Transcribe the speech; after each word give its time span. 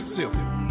receba. 0.00 0.69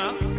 না 0.00 0.29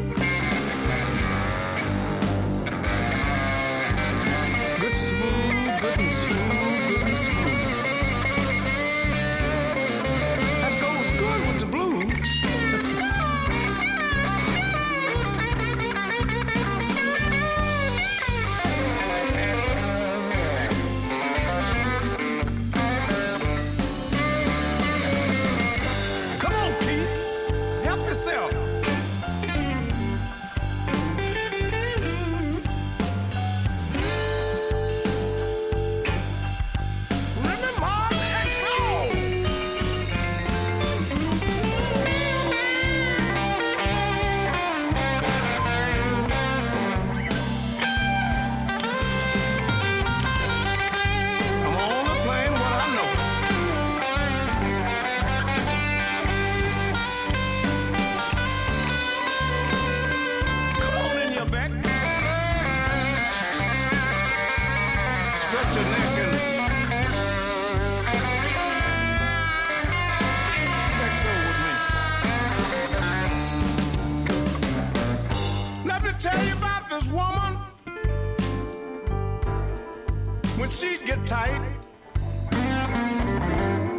tight. 81.26 81.62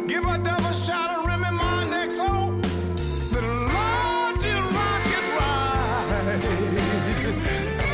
Give 0.07 0.25
a 0.25 0.37
double 0.37 0.71
shot 0.73 1.17
of 1.17 1.25
Remy 1.25 1.51
my 1.51 1.83
next 1.85 2.19
oh. 2.19 2.61
Ride. 5.37 6.13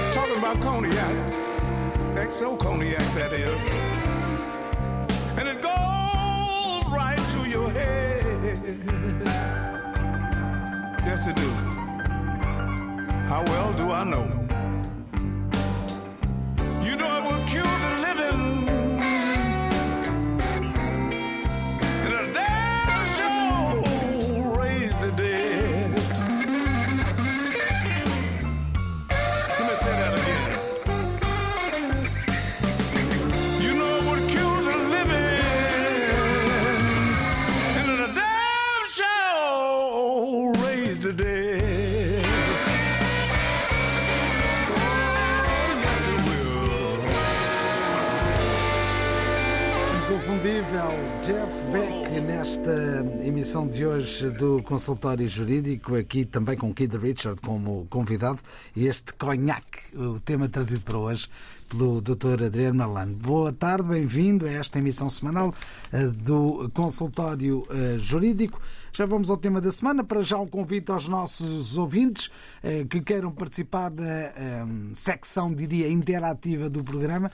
Talking 0.12 0.38
about 0.38 0.60
cognac. 0.62 1.30
XO 2.16 2.58
cognac, 2.60 3.00
that 3.16 3.34
is. 3.34 3.68
And 5.38 5.48
it 5.48 5.62
goes 5.62 6.92
right 6.92 7.18
to 7.32 7.50
your 7.50 7.70
head. 7.72 8.26
Yes, 11.06 11.28
it 11.28 11.36
do. 11.36 11.50
How 13.30 13.44
well 13.48 13.74
do 13.74 13.92
I 13.92 14.04
know? 14.04 14.26
You 16.84 16.96
know 16.96 17.18
it 17.18 17.24
will 17.24 17.48
cure. 17.48 17.79
Emissão 53.50 53.68
de 53.68 53.84
hoje 53.84 54.30
do 54.30 54.62
Consultório 54.62 55.28
Jurídico, 55.28 55.96
aqui 55.96 56.24
também 56.24 56.56
com 56.56 56.72
Kid 56.72 56.96
Richard 57.00 57.42
como 57.42 57.88
convidado, 57.90 58.40
e 58.76 58.86
este 58.86 59.12
conhaque, 59.16 59.98
o 59.98 60.20
tema 60.20 60.48
trazido 60.48 60.84
para 60.84 61.00
hoje 61.00 61.28
pelo 61.68 62.00
Dr. 62.00 62.44
Adriano 62.46 62.78
Marlano. 62.78 63.16
Boa 63.16 63.52
tarde, 63.52 63.90
bem-vindo 63.90 64.46
a 64.46 64.52
esta 64.52 64.78
emissão 64.78 65.10
semanal 65.10 65.52
eh, 65.92 66.06
do 66.10 66.70
Consultório 66.76 67.66
eh, 67.72 67.98
Jurídico. 67.98 68.62
Já 68.94 69.08
vamos 69.08 69.32
ao 69.32 69.38
tema 69.38 69.60
da 69.60 69.72
semana. 69.72 70.04
Para 70.04 70.22
já, 70.22 70.38
um 70.38 70.48
convite 70.48 70.92
aos 70.92 71.08
nossos 71.08 71.76
ouvintes 71.76 72.30
eh, 72.62 72.86
que 72.88 73.02
queiram 73.02 73.32
participar 73.32 73.90
na 73.90 74.94
secção, 74.94 75.52
diria, 75.52 75.90
interativa 75.90 76.70
do 76.70 76.84
programa. 76.84 77.32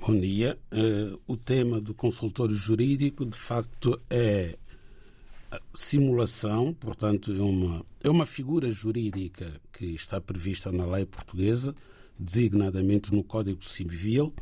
Bom 0.00 0.18
dia. 0.18 0.58
Uh, 0.72 1.20
o 1.24 1.36
tema 1.36 1.80
do 1.80 1.94
consultório 1.94 2.56
jurídico, 2.56 3.24
de 3.24 3.38
facto, 3.38 4.00
é 4.10 4.58
simulação, 5.72 6.74
portanto, 6.74 7.30
é 7.32 7.40
uma, 7.40 7.86
é 8.02 8.10
uma 8.10 8.26
figura 8.26 8.68
jurídica 8.72 9.60
que 9.72 9.94
está 9.94 10.20
prevista 10.20 10.72
na 10.72 10.84
lei 10.84 11.06
portuguesa, 11.06 11.72
designadamente 12.18 13.14
no 13.14 13.22
Código 13.22 13.64
Civil, 13.64 14.34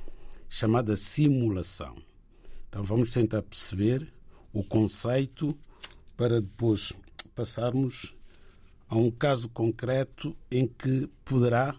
chamada 0.49 0.97
simulação. 0.97 1.95
Então, 2.71 2.83
vamos 2.83 3.11
tentar 3.11 3.43
perceber 3.43 4.11
o 4.51 4.65
conceito 4.65 5.55
para 6.17 6.41
depois 6.41 6.95
passarmos 7.35 8.17
a 8.93 8.97
um 8.99 9.11
caso 9.11 9.49
concreto 9.49 10.37
em 10.51 10.67
que 10.67 11.09
poderá 11.25 11.75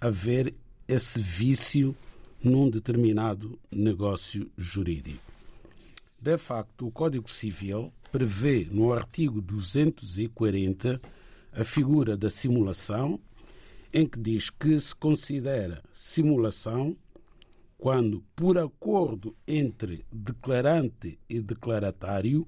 haver 0.00 0.52
esse 0.88 1.20
vício 1.20 1.94
num 2.42 2.68
determinado 2.68 3.56
negócio 3.70 4.50
jurídico. 4.58 5.22
De 6.20 6.36
facto, 6.36 6.88
o 6.88 6.90
Código 6.90 7.30
Civil 7.30 7.92
prevê 8.10 8.66
no 8.68 8.92
artigo 8.92 9.40
240 9.40 11.00
a 11.52 11.62
figura 11.62 12.16
da 12.16 12.28
simulação, 12.28 13.20
em 13.92 14.04
que 14.04 14.18
diz 14.18 14.50
que 14.50 14.80
se 14.80 14.92
considera 14.92 15.84
simulação 15.92 16.96
quando, 17.78 18.24
por 18.34 18.58
acordo 18.58 19.36
entre 19.46 20.04
declarante 20.12 21.16
e 21.28 21.40
declaratário, 21.40 22.44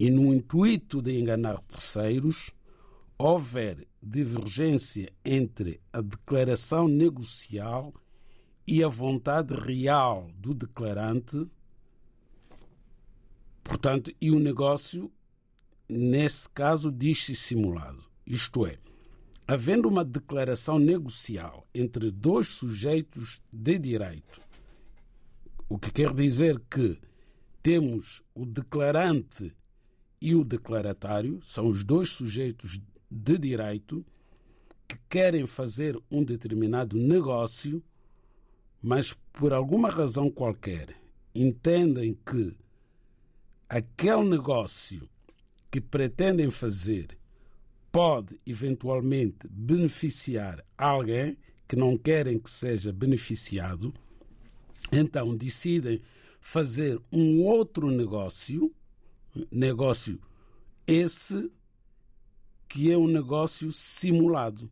e 0.00 0.08
no 0.10 0.32
intuito 0.32 1.02
de 1.02 1.20
enganar 1.20 1.60
terceiros, 1.60 2.55
houver 3.18 3.86
divergência 4.02 5.12
entre 5.24 5.80
a 5.92 6.00
declaração 6.00 6.86
negocial 6.86 7.94
e 8.66 8.82
a 8.82 8.88
vontade 8.88 9.54
real 9.54 10.30
do 10.36 10.52
declarante, 10.52 11.48
portanto, 13.62 14.12
e 14.20 14.30
o 14.30 14.38
negócio, 14.38 15.10
nesse 15.88 16.48
caso, 16.48 16.92
diz-se 16.92 17.34
simulado. 17.34 18.04
Isto 18.26 18.66
é, 18.66 18.78
havendo 19.46 19.88
uma 19.88 20.04
declaração 20.04 20.78
negocial 20.78 21.66
entre 21.72 22.10
dois 22.10 22.48
sujeitos 22.48 23.40
de 23.52 23.78
direito, 23.78 24.40
o 25.68 25.78
que 25.78 25.90
quer 25.90 26.12
dizer 26.12 26.60
que 26.70 26.98
temos 27.62 28.22
o 28.34 28.44
declarante 28.44 29.52
e 30.20 30.34
o 30.34 30.44
declaratário, 30.44 31.40
são 31.44 31.68
os 31.68 31.82
dois 31.82 32.10
sujeitos 32.10 32.80
de 33.10 33.38
direito 33.38 34.04
que 34.86 34.96
querem 35.08 35.46
fazer 35.46 35.98
um 36.10 36.22
determinado 36.22 36.96
negócio, 36.96 37.82
mas 38.82 39.16
por 39.32 39.52
alguma 39.52 39.88
razão 39.90 40.30
qualquer 40.30 40.96
entendem 41.34 42.16
que 42.24 42.56
aquele 43.68 44.24
negócio 44.24 45.08
que 45.70 45.80
pretendem 45.80 46.50
fazer 46.50 47.18
pode 47.90 48.38
eventualmente 48.46 49.48
beneficiar 49.48 50.64
alguém 50.76 51.36
que 51.66 51.76
não 51.76 51.98
querem 51.98 52.38
que 52.38 52.50
seja 52.50 52.92
beneficiado, 52.92 53.92
então 54.92 55.36
decidem 55.36 56.00
fazer 56.40 57.00
um 57.10 57.42
outro 57.42 57.90
negócio, 57.90 58.72
negócio 59.50 60.20
esse 60.86 61.50
que 62.68 62.90
é 62.90 62.96
um 62.96 63.06
negócio 63.06 63.72
simulado. 63.72 64.70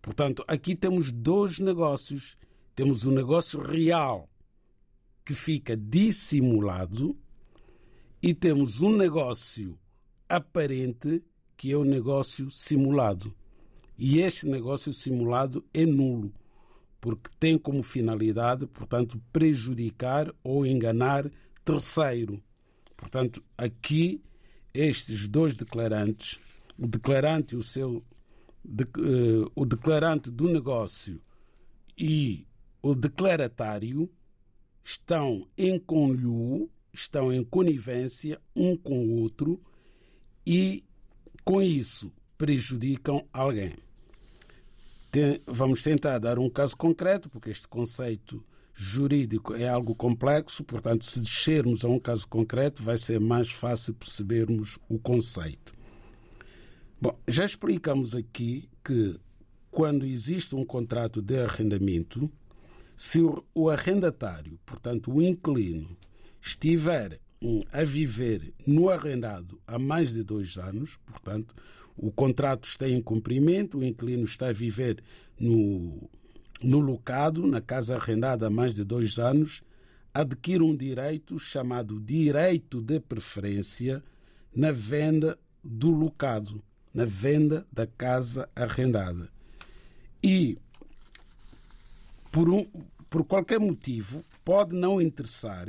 Portanto, 0.00 0.44
aqui 0.46 0.76
temos 0.76 1.10
dois 1.10 1.58
negócios. 1.58 2.36
Temos 2.74 3.04
o 3.04 3.10
um 3.10 3.14
negócio 3.14 3.60
real, 3.60 4.28
que 5.24 5.34
fica 5.34 5.76
dissimulado, 5.76 7.16
e 8.22 8.34
temos 8.34 8.82
um 8.82 8.96
negócio 8.96 9.78
aparente, 10.28 11.24
que 11.56 11.72
é 11.72 11.76
o 11.76 11.80
um 11.80 11.84
negócio 11.84 12.50
simulado. 12.50 13.34
E 13.98 14.20
este 14.20 14.46
negócio 14.46 14.92
simulado 14.92 15.64
é 15.72 15.86
nulo, 15.86 16.32
porque 17.00 17.30
tem 17.40 17.56
como 17.56 17.82
finalidade, 17.82 18.66
portanto, 18.66 19.20
prejudicar 19.32 20.32
ou 20.44 20.66
enganar 20.66 21.30
terceiro. 21.64 22.42
Portanto, 22.96 23.42
aqui 23.56 24.22
estes 24.80 25.28
dois 25.28 25.56
declarantes, 25.56 26.38
o 26.78 26.86
declarante 26.86 27.54
e 27.54 27.58
o 27.58 27.62
seu 27.62 28.04
de, 28.64 28.84
uh, 28.84 29.50
o 29.54 29.64
declarante 29.64 30.30
do 30.30 30.48
negócio 30.48 31.20
e 31.96 32.46
o 32.82 32.94
declaratário 32.94 34.10
estão 34.82 35.48
em 35.56 35.78
conluio, 35.78 36.70
estão 36.92 37.32
em 37.32 37.44
conivência 37.44 38.40
um 38.54 38.76
com 38.76 38.98
o 39.04 39.20
outro 39.20 39.60
e 40.46 40.84
com 41.44 41.62
isso 41.62 42.12
prejudicam 42.36 43.26
alguém. 43.32 43.74
Tem, 45.10 45.40
vamos 45.46 45.82
tentar 45.82 46.18
dar 46.18 46.38
um 46.38 46.50
caso 46.50 46.76
concreto, 46.76 47.30
porque 47.30 47.50
este 47.50 47.66
conceito 47.66 48.44
jurídico 48.78 49.54
é 49.54 49.66
algo 49.66 49.94
complexo, 49.94 50.62
portanto, 50.62 51.06
se 51.06 51.18
descermos 51.18 51.82
a 51.82 51.88
um 51.88 51.98
caso 51.98 52.28
concreto, 52.28 52.82
vai 52.82 52.98
ser 52.98 53.18
mais 53.18 53.50
fácil 53.50 53.94
percebermos 53.94 54.78
o 54.86 54.98
conceito. 54.98 55.72
Bom, 57.00 57.18
já 57.26 57.46
explicamos 57.46 58.14
aqui 58.14 58.68
que 58.84 59.18
quando 59.70 60.04
existe 60.04 60.54
um 60.54 60.64
contrato 60.64 61.22
de 61.22 61.38
arrendamento, 61.38 62.30
se 62.94 63.20
o 63.54 63.70
arrendatário, 63.70 64.58
portanto 64.66 65.10
o 65.10 65.22
inquilino, 65.22 65.96
estiver 66.40 67.18
hum, 67.42 67.62
a 67.72 67.82
viver 67.82 68.52
no 68.66 68.90
arrendado 68.90 69.58
há 69.66 69.78
mais 69.78 70.12
de 70.12 70.22
dois 70.22 70.58
anos, 70.58 70.98
portanto 71.06 71.54
o 71.96 72.10
contrato 72.10 72.64
está 72.64 72.86
em 72.86 73.00
cumprimento, 73.00 73.78
o 73.78 73.84
inquilino 73.84 74.24
está 74.24 74.48
a 74.48 74.52
viver 74.52 75.02
no, 75.40 76.10
no 76.62 76.78
locado, 76.78 77.46
na 77.46 77.60
casa 77.60 77.96
arrendada 77.96 78.46
há 78.46 78.50
mais 78.50 78.74
de 78.74 78.84
dois 78.84 79.18
anos, 79.18 79.62
adquire 80.12 80.62
um 80.62 80.74
direito 80.74 81.38
chamado 81.38 82.00
direito 82.00 82.80
de 82.80 82.98
preferência 82.98 84.02
na 84.54 84.72
venda 84.72 85.38
do 85.62 85.90
locado, 85.90 86.62
na 86.94 87.04
venda 87.04 87.66
da 87.70 87.86
casa 87.86 88.48
arrendada. 88.56 89.28
E, 90.22 90.56
por, 92.32 92.48
um, 92.48 92.64
por 93.10 93.24
qualquer 93.24 93.60
motivo, 93.60 94.24
pode 94.44 94.74
não 94.74 95.00
interessar 95.00 95.68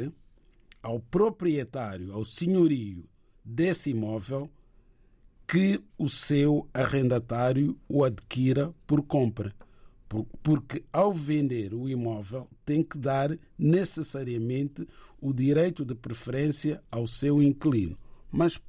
ao 0.81 0.99
proprietário, 0.99 2.13
ao 2.13 2.23
senhorio 2.23 3.03
desse 3.43 3.89
imóvel, 3.89 4.49
que 5.45 5.81
o 5.97 6.09
seu 6.09 6.67
arrendatário 6.73 7.77
o 7.87 8.03
adquira 8.03 8.73
por 8.85 9.01
compra. 9.01 9.53
Porque 10.41 10.83
ao 10.91 11.11
vender 11.11 11.73
o 11.73 11.89
imóvel 11.89 12.47
tem 12.65 12.81
que 12.81 12.97
dar 12.97 13.37
necessariamente 13.57 14.87
o 15.19 15.33
direito 15.33 15.83
de 15.83 15.93
preferência 15.93 16.81
ao 16.89 17.05
seu 17.05 17.41
inquilino. 17.41 17.97
Mas 18.31 18.59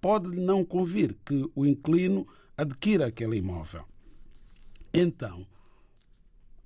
pode 0.00 0.28
não 0.28 0.64
convir 0.64 1.16
que 1.24 1.50
o 1.54 1.66
inquilino 1.66 2.26
adquira 2.56 3.06
aquele 3.06 3.36
imóvel. 3.36 3.84
Então, 4.92 5.46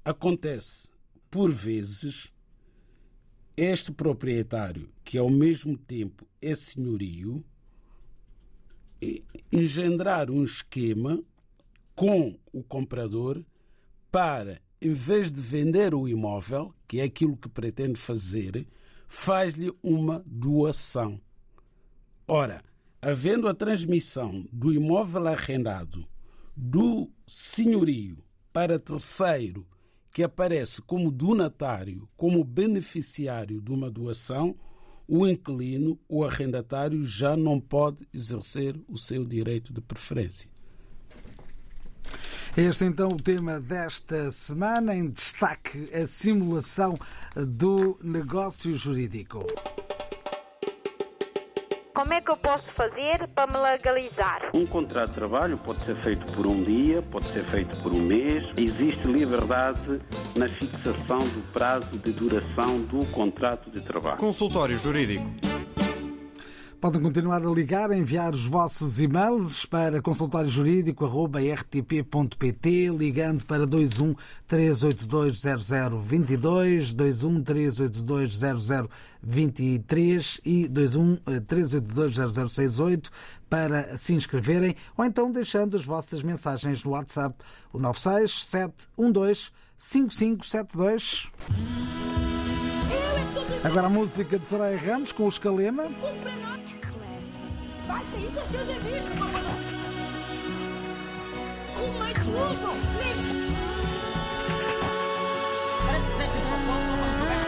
acontece 0.05 0.89
por 1.31 1.51
vezes 1.51 2.33
este 3.57 3.91
proprietário, 3.91 4.91
que 5.05 5.17
ao 5.17 5.31
mesmo 5.31 5.77
tempo 5.77 6.27
é 6.41 6.55
senhorio, 6.55 7.45
engendrar 9.51 10.31
um 10.31 10.45
esquema 10.45 11.23
com 11.95 12.39
o 12.53 12.63
comprador 12.63 13.45
para, 14.11 14.61
em 14.81 14.93
vez 14.93 15.31
de 15.31 15.41
vender 15.41 15.95
o 15.95 16.09
imóvel, 16.09 16.75
que 16.87 17.01
é 17.01 17.05
aquilo 17.05 17.37
que 17.37 17.49
pretende 17.49 17.99
fazer, 17.99 18.67
faz-lhe 19.07 19.73
uma 19.83 20.23
doação. 20.27 21.21
Ora, 22.27 22.63
havendo 23.01 23.49
a 23.49 23.55
transmissão 23.55 24.47
do 24.53 24.73
imóvel 24.73 25.27
arrendado 25.29 26.07
do 26.57 27.11
senhorio 27.27 28.19
para 28.53 28.79
terceiro, 28.79 29.67
que 30.13 30.23
aparece 30.23 30.83
como 30.83 31.13
donatário, 31.13 32.09
como 32.17 32.43
beneficiário 32.43 33.61
de 33.61 33.71
uma 33.71 33.91
doação, 33.91 34.57
o 35.07 35.27
inquilino, 35.27 35.99
o 36.09 36.25
arrendatário, 36.25 37.05
já 37.05 37.37
não 37.37 37.61
pode 37.61 38.07
exercer 38.13 38.79
o 38.89 38.97
seu 38.97 39.25
direito 39.25 39.73
de 39.73 39.81
preferência. 39.81 40.51
Este 42.59 42.83
é 42.83 42.87
então 42.89 43.11
o 43.11 43.17
tema 43.17 43.61
desta 43.61 44.33
semana, 44.33 44.93
em 44.93 45.09
destaque 45.09 45.89
a 45.95 46.05
simulação 46.09 46.99
do 47.37 47.97
negócio 48.03 48.77
jurídico. 48.77 49.47
Como 51.95 52.13
é 52.13 52.21
que 52.21 52.33
eu 52.33 52.37
posso 52.37 52.65
fazer 52.77 53.29
para 53.29 53.47
me 53.47 53.59
legalizar? 53.59 54.51
Um 54.53 54.67
contrato 54.67 55.11
de 55.11 55.15
trabalho 55.15 55.57
pode 55.59 55.85
ser 55.85 56.03
feito 56.03 56.27
por 56.33 56.49
um 56.49 56.65
dia, 56.65 57.01
pode 57.01 57.33
ser 57.33 57.49
feito 57.49 57.81
por 57.81 57.95
um 57.95 58.01
mês. 58.01 58.45
Existe 58.57 59.07
liberdade 59.07 60.01
na 60.37 60.49
fixação 60.49 61.21
do 61.21 61.53
prazo 61.53 61.97
de 61.97 62.11
duração 62.11 62.81
do 62.87 63.07
contrato 63.13 63.71
de 63.71 63.81
trabalho. 63.81 64.19
Consultório 64.19 64.77
Jurídico. 64.77 65.48
Podem 66.81 67.03
continuar 67.03 67.45
a 67.45 67.51
ligar, 67.51 67.91
a 67.91 67.97
enviar 67.97 68.33
os 68.33 68.47
vossos 68.47 69.01
e-mails 69.01 69.67
para 69.67 70.01
consultóriojurídico.rtp.pt, 70.01 72.91
ligando 72.97 73.45
para 73.45 73.67
21 73.67 74.15
382 74.47 75.43
0022, 75.67 76.95
21 76.95 77.43
382 77.43 78.39
0023 78.39 80.41
e 80.45 80.69
21 80.69 81.17
382 81.49 82.15
0068 82.33 83.11
para 83.51 83.97
se 83.97 84.15
inscreverem 84.15 84.77
ou 84.97 85.05
então 85.05 85.33
deixando 85.33 85.77
as 85.77 85.85
vossas 85.85 86.23
mensagens 86.23 86.85
no 86.85 86.93
WhatsApp, 86.93 87.35
o 87.73 87.81
96 87.81 88.45
712 88.45 89.51
5572. 89.77 91.27
Agora 93.65 93.89
a 93.89 93.91
música 93.91 94.39
de 94.39 94.47
Soraya 94.47 94.79
Ramos 94.79 95.11
com 95.11 95.25
o 95.25 95.29
Escalema. 95.29 95.89
Baixa 97.89 98.17
aí 98.17 98.31
com 98.33 98.41
os 98.41 98.49
teus 98.49 98.69
amigos, 98.69 99.19
Oh 101.81 101.91
my 101.93 102.13
God! 102.13 102.59
Parece 105.87 106.05
que 106.05 106.13
fizeste 106.13 106.39
uma 106.39 106.59
só 106.87 106.95
vamos 106.97 107.19
jogar. 107.19 107.47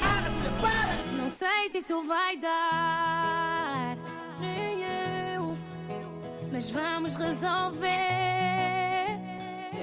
Para, 0.00 0.28
para! 0.60 0.94
Não 1.16 1.28
sei 1.28 1.68
se 1.68 1.78
isso 1.78 2.02
vai 2.02 2.36
dar, 2.36 3.96
Nem 4.40 4.82
eu, 5.34 5.56
mas 6.50 6.70
vamos 6.70 7.14
resolver. 7.14 7.88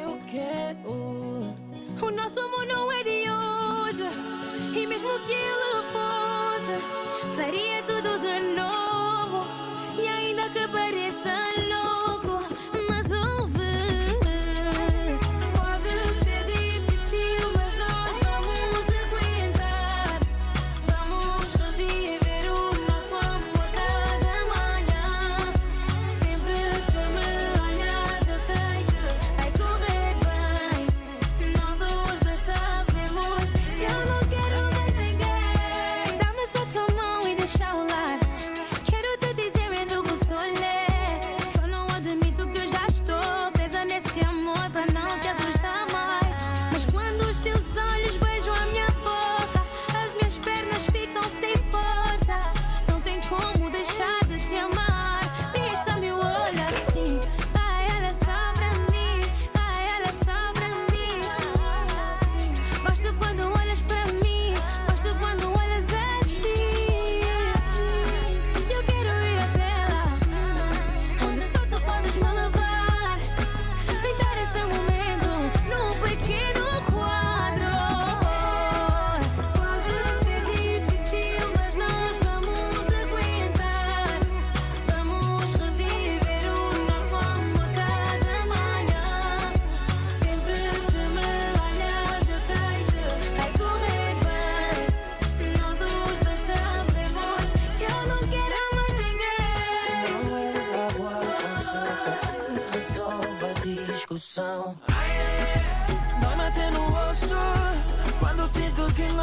eu 0.01 0.19
quero. 0.29 1.55
O 2.01 2.11
nosso 2.11 2.39
amor 2.41 2.65
não 2.65 2.91
é 2.91 3.03
de 3.03 3.29
hoje, 3.29 4.03
e 4.77 4.85
mesmo 4.85 5.19
que 5.21 5.31
ele 5.31 5.75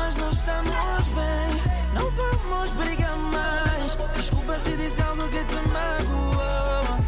nós 0.02 0.16
não 0.16 0.30
estamos 0.30 1.06
bem. 1.14 1.72
Não 1.94 2.10
vamos 2.10 2.70
brigar 2.72 3.16
mais. 3.16 3.96
Desculpa 4.16 4.58
se 4.58 4.76
disse 4.76 5.00
algo 5.02 5.28
que 5.28 5.44
te 5.44 5.56
magoou. 5.68 6.98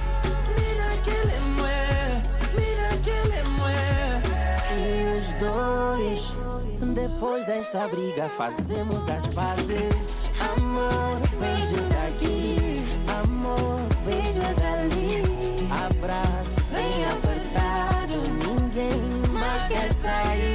Mira 0.57 0.97
que 1.03 1.11
ele 1.11 1.41
moé, 1.57 2.23
mira 2.55 2.89
que 3.03 3.11
ele 3.11 3.43
moé. 3.59 4.23
E 4.79 5.17
os 5.17 5.33
dois, 5.35 6.41
depois 6.95 7.47
desta 7.47 7.89
briga, 7.89 8.29
fazemos 8.29 9.09
as 9.09 9.27
pazes. 9.29 10.17
Amor, 10.57 11.21
beijo 11.41 11.77
daqui. 11.89 12.85
Amor, 13.23 13.81
beijo 14.05 14.41
dali. 14.61 15.23
Abraço 15.87 16.61
bem 16.71 17.05
apertado. 17.07 18.23
Ninguém 18.31 19.33
mais 19.33 19.67
quer 19.67 19.93
sair. 19.93 20.54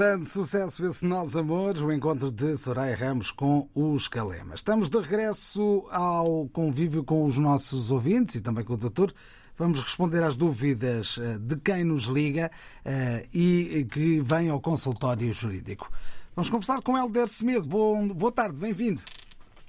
Grande 0.00 0.30
sucesso 0.30 0.86
esse 0.86 1.04
Nós 1.04 1.36
Amores, 1.36 1.82
o 1.82 1.92
encontro 1.92 2.32
de 2.32 2.56
Soraya 2.56 2.96
Ramos 2.96 3.30
com 3.30 3.68
os 3.74 4.08
Calemas. 4.08 4.60
Estamos 4.60 4.88
de 4.88 4.98
regresso 4.98 5.86
ao 5.92 6.48
convívio 6.48 7.04
com 7.04 7.26
os 7.26 7.36
nossos 7.36 7.90
ouvintes 7.90 8.36
e 8.36 8.40
também 8.42 8.64
com 8.64 8.72
o 8.72 8.76
doutor. 8.78 9.12
Vamos 9.58 9.78
responder 9.78 10.22
às 10.22 10.38
dúvidas 10.38 11.18
eh, 11.18 11.38
de 11.38 11.54
quem 11.60 11.84
nos 11.84 12.04
liga 12.04 12.50
eh, 12.82 13.26
e 13.34 13.86
que 13.92 14.22
vem 14.22 14.48
ao 14.48 14.58
consultório 14.58 15.34
jurídico. 15.34 15.92
Vamos 16.34 16.48
conversar 16.48 16.80
com 16.80 16.96
Helder 16.96 17.28
Semedo. 17.28 17.68
Bom, 17.68 18.08
boa 18.08 18.32
tarde, 18.32 18.56
bem-vindo. 18.56 19.02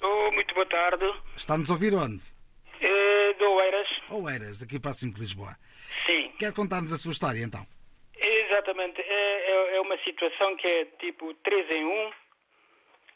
Oh, 0.02 0.32
muito 0.32 0.56
boa 0.56 0.65
tarde. 0.65 1.13
Está-nos 1.36 1.70
a 1.70 1.74
ouvir 1.74 1.94
onde? 1.94 2.24
Eh, 2.80 3.34
do 3.38 3.52
Oeiras. 3.52 3.88
Oeiras, 4.10 4.63
aqui 4.63 4.80
próximo 4.80 5.13
de 5.13 5.20
Lisboa. 5.20 5.58
Sim, 6.06 6.32
Quer 6.39 6.54
contar-nos 6.54 6.94
a 6.94 6.98
sua 6.98 7.12
história, 7.12 7.44
então? 7.44 7.67
Exatamente. 8.52 9.02
É, 9.02 9.52
é- 9.52 9.76
é 9.78 9.82
uma 9.82 9.98
situação 10.00 10.56
que 10.58 10.68
é 10.68 10.86
tipo 11.00 11.34
3 11.36 11.70
em 11.72 11.86
1. 11.86 12.12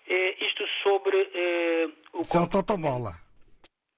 É 0.07 0.45
isto 0.45 0.67
sobre 0.83 1.17
eh, 1.33 1.87
o, 2.13 2.21
Isso 2.21 2.37
é 2.37 2.39
o 2.41 2.43
com- 2.43 2.49
Totobola. 2.51 3.11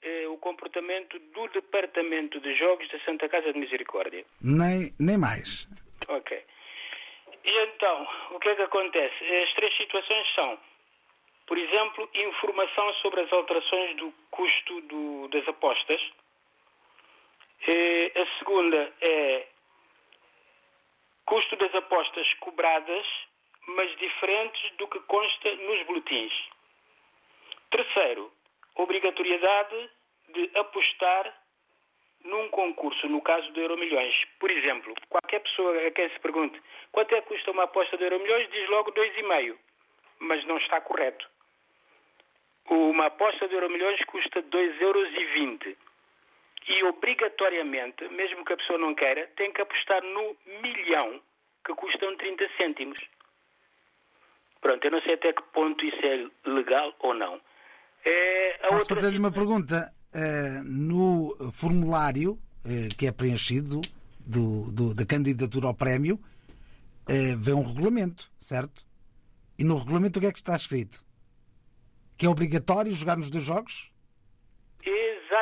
eh, 0.02 0.28
o 0.28 0.38
comportamento 0.38 1.20
do 1.20 1.48
Departamento 1.50 2.40
de 2.40 2.56
Jogos 2.56 2.88
da 2.90 3.00
Santa 3.02 3.28
Casa 3.28 3.52
de 3.52 3.60
Misericórdia. 3.60 4.26
Nem, 4.42 4.94
nem 5.00 5.18
mais. 5.18 5.68
Ok. 6.08 6.44
E 7.44 7.52
então, 7.66 8.08
o 8.32 8.40
que 8.40 8.50
é 8.50 8.56
que 8.56 8.62
acontece? 8.62 9.24
As 9.44 9.54
três 9.54 9.76
situações 9.78 10.34
são, 10.36 10.58
por 11.46 11.58
exemplo, 11.58 12.10
informação 12.14 12.94
sobre 12.96 13.22
as 13.22 13.32
alterações 13.34 13.96
do 13.98 14.14
custo 14.32 14.82
do- 14.82 15.28
das 15.30 15.46
apostas. 15.48 16.02
Eh, 17.68 18.12
a 18.16 18.40
segunda 18.40 18.94
é 19.02 19.48
custo 21.28 21.58
das 21.58 21.76
apostas 21.76 22.34
cobradas, 22.40 23.06
mas 23.68 23.96
diferentes 23.98 24.72
do 24.78 24.88
que 24.88 25.00
consta 25.02 25.56
nos 25.56 25.86
boletins. 25.86 26.34
Terceiro, 27.70 28.32
obrigatoriedade 28.76 29.90
de 30.30 30.50
apostar 30.58 31.32
num 32.24 32.50
concurso, 32.50 33.08
no 33.10 33.22
caso 33.22 33.52
do 33.52 33.60
Euromilhões. 33.60 34.16
Por 34.40 34.50
exemplo, 34.50 34.94
qualquer 35.10 35.42
pessoa 35.42 35.78
a 35.86 35.92
quem 35.92 36.10
se 36.10 36.20
pergunte 36.20 36.62
quanto 36.92 37.14
é 37.14 37.22
que 37.22 37.28
custa 37.28 37.52
uma 37.52 37.64
aposta 37.64 37.98
do 37.98 38.04
Euromilhões 38.04 38.50
diz 38.50 38.70
logo 38.70 38.92
2,5, 38.94 39.58
mas 40.20 40.44
não 40.46 40.58
está 40.58 40.80
correto. 40.82 41.30
Uma 42.70 43.08
aposta 43.08 43.48
do 43.48 43.54
Euromilhões 43.54 44.00
custa 44.06 44.42
2,20 44.44 44.82
euros 44.82 45.14
e 46.70 46.84
obrigatoriamente, 46.84 48.08
mesmo 48.10 48.44
que 48.46 48.54
a 48.54 48.58
pessoa 48.58 48.78
não 48.80 48.94
queira, 48.94 49.28
tem 49.38 49.52
que 49.54 49.62
apostar 49.62 50.02
no 50.04 50.36
milhão, 50.62 51.22
que 51.66 51.74
custam 51.76 52.16
30 52.18 52.44
cêntimos. 52.58 52.98
Pronto, 54.62 54.84
eu 54.84 54.92
não 54.92 55.02
sei 55.02 55.14
até 55.14 55.32
que 55.34 55.42
ponto 55.54 55.86
isso 55.86 56.00
é 56.04 56.50
legal 56.50 56.94
ou 57.00 57.14
não. 57.14 57.40
É, 58.04 58.58
Posso 58.70 58.80
outra 58.82 58.96
fazer-lhe 58.96 59.18
uma 59.20 59.32
pergunta? 59.32 59.94
Eh, 60.14 60.62
no 60.64 61.36
formulário 61.54 62.40
eh, 62.66 62.88
que 62.98 63.06
é 63.08 63.12
preenchido 63.12 63.82
do, 64.20 64.72
do- 64.72 64.94
da 64.96 65.06
candidatura 65.06 65.68
ao 65.68 65.74
prémio, 65.76 66.20
eh, 67.08 67.36
vê 67.38 67.54
um 67.54 67.62
regulamento, 67.64 68.30
certo? 68.42 68.86
E 69.60 69.64
no 69.64 69.78
regulamento 69.78 70.18
o 70.18 70.22
que 70.22 70.28
é 70.28 70.32
que 70.32 70.40
está 70.40 70.56
escrito? 70.56 71.04
Que 72.18 72.26
é 72.26 72.30
obrigatório 72.30 72.92
jogar 72.94 73.16
nos 73.18 73.30
dois 73.30 73.44
jogos? 73.44 73.92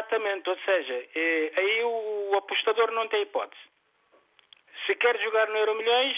Exatamente, 0.06 0.50
ou 0.50 0.58
seja, 0.60 1.08
eh, 1.16 1.52
aí 1.58 1.84
o 1.84 2.38
apostador 2.38 2.92
não 2.92 3.08
tem 3.08 3.24
hipótese. 3.24 3.62
Se 4.86 4.96
quer 4.96 5.20
jogar 5.20 5.48
no 5.50 5.58
Euromilhões, 5.58 6.16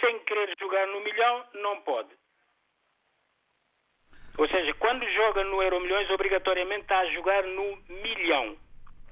sem 0.00 0.18
querer 0.20 0.54
jogar 0.60 0.86
no 0.86 1.00
milhão, 1.00 1.44
não 1.54 1.80
pode. 1.80 2.10
Ou 4.38 4.48
seja, 4.48 4.72
quando 4.74 5.04
joga 5.10 5.42
no 5.44 5.60
Euromilhões, 5.60 6.08
obrigatoriamente 6.10 6.82
está 6.82 7.00
a 7.00 7.12
jogar 7.12 7.42
no 7.42 7.76
milhão. 8.02 8.56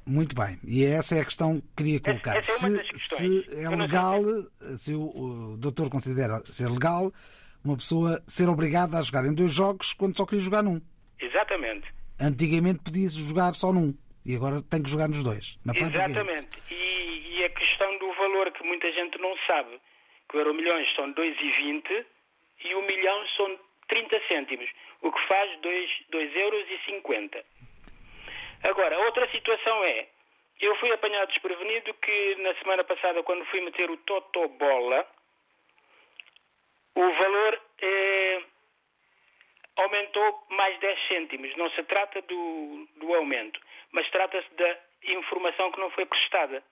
Muito 0.07 0.35
bem. 0.35 0.59
E 0.65 0.85
essa 0.87 1.17
é 1.17 1.21
a 1.21 1.25
questão 1.25 1.61
que 1.61 1.67
queria 1.77 2.01
colocar. 2.01 2.37
é 2.37 2.43
se, 2.43 2.97
se 2.97 3.65
é 3.65 3.69
legal, 3.69 4.23
se 4.77 4.95
o, 4.95 5.03
o 5.03 5.57
doutor 5.59 5.91
considera 5.91 6.39
ser 6.47 6.71
legal, 6.71 7.13
uma 7.65 7.77
pessoa 7.77 8.23
ser 8.27 8.49
obrigada 8.49 8.97
a 8.97 9.03
jogar 9.03 9.27
em 9.27 9.35
dois 9.35 9.53
jogos 9.53 9.93
quando 9.93 10.17
só 10.17 10.25
queria 10.25 10.45
jogar 10.45 10.63
num. 10.63 10.81
Exatamente. 11.21 11.98
Antigamente 12.21 12.83
podia-se 12.83 13.19
jogar 13.19 13.55
só 13.55 13.73
num. 13.73 13.95
E 14.27 14.35
agora 14.35 14.61
tem 14.63 14.83
que 14.83 14.91
jogar 14.91 15.09
nos 15.09 15.23
dois. 15.23 15.57
Na 15.65 15.73
é. 15.73 15.81
Exatamente. 15.81 16.49
E, 16.71 17.39
e 17.39 17.45
a 17.45 17.51
questão 17.51 17.99
do 17.99 18.13
valor 18.15 18.51
que 18.53 18.65
muita 18.65 18.91
gente 18.93 19.19
não 19.19 19.35
sabe, 19.47 19.81
que 20.29 20.37
o 20.37 20.41
Euromilhões 20.41 20.93
são 20.95 21.13
2,20 21.15 22.05
e 22.65 22.75
o 22.75 22.83
milhão 22.83 23.27
são 23.37 23.59
30 23.89 24.21
cêntimos, 24.29 24.69
o 25.03 25.13
que 25.13 25.27
faz 25.29 25.61
2, 25.61 26.37
euros 26.37 26.67
e 26.71 26.93
50. 26.93 27.45
Agora, 28.69 28.99
outra 28.99 29.31
situação 29.31 29.85
é, 29.85 30.09
eu 30.61 30.75
fui 30.77 30.93
apanhado 30.93 31.29
desprevenido 31.29 31.95
que 31.95 32.37
na 32.43 32.55
semana 32.57 32.85
passada, 32.85 33.23
quando 33.23 33.47
fui 33.47 33.61
meter 33.61 33.91
o 33.91 33.97
Totobola, 33.99 35.07
o 36.95 37.13
valor 37.13 37.61
eh, 37.81 38.43
aumentou 39.79 40.47
mais 40.51 40.79
10 40.81 41.09
cêntimos. 41.09 41.57
Não 41.57 41.71
se 41.71 41.83
trata 41.85 42.21
do, 42.23 42.89
do 42.97 43.15
aumento, 43.15 43.61
mas 43.93 44.09
trata-se 44.11 44.53
da 44.55 44.79
informação 45.05 45.71
que 45.73 45.81
não 45.81 45.91
foi 45.91 46.05
prestada. 46.05 46.63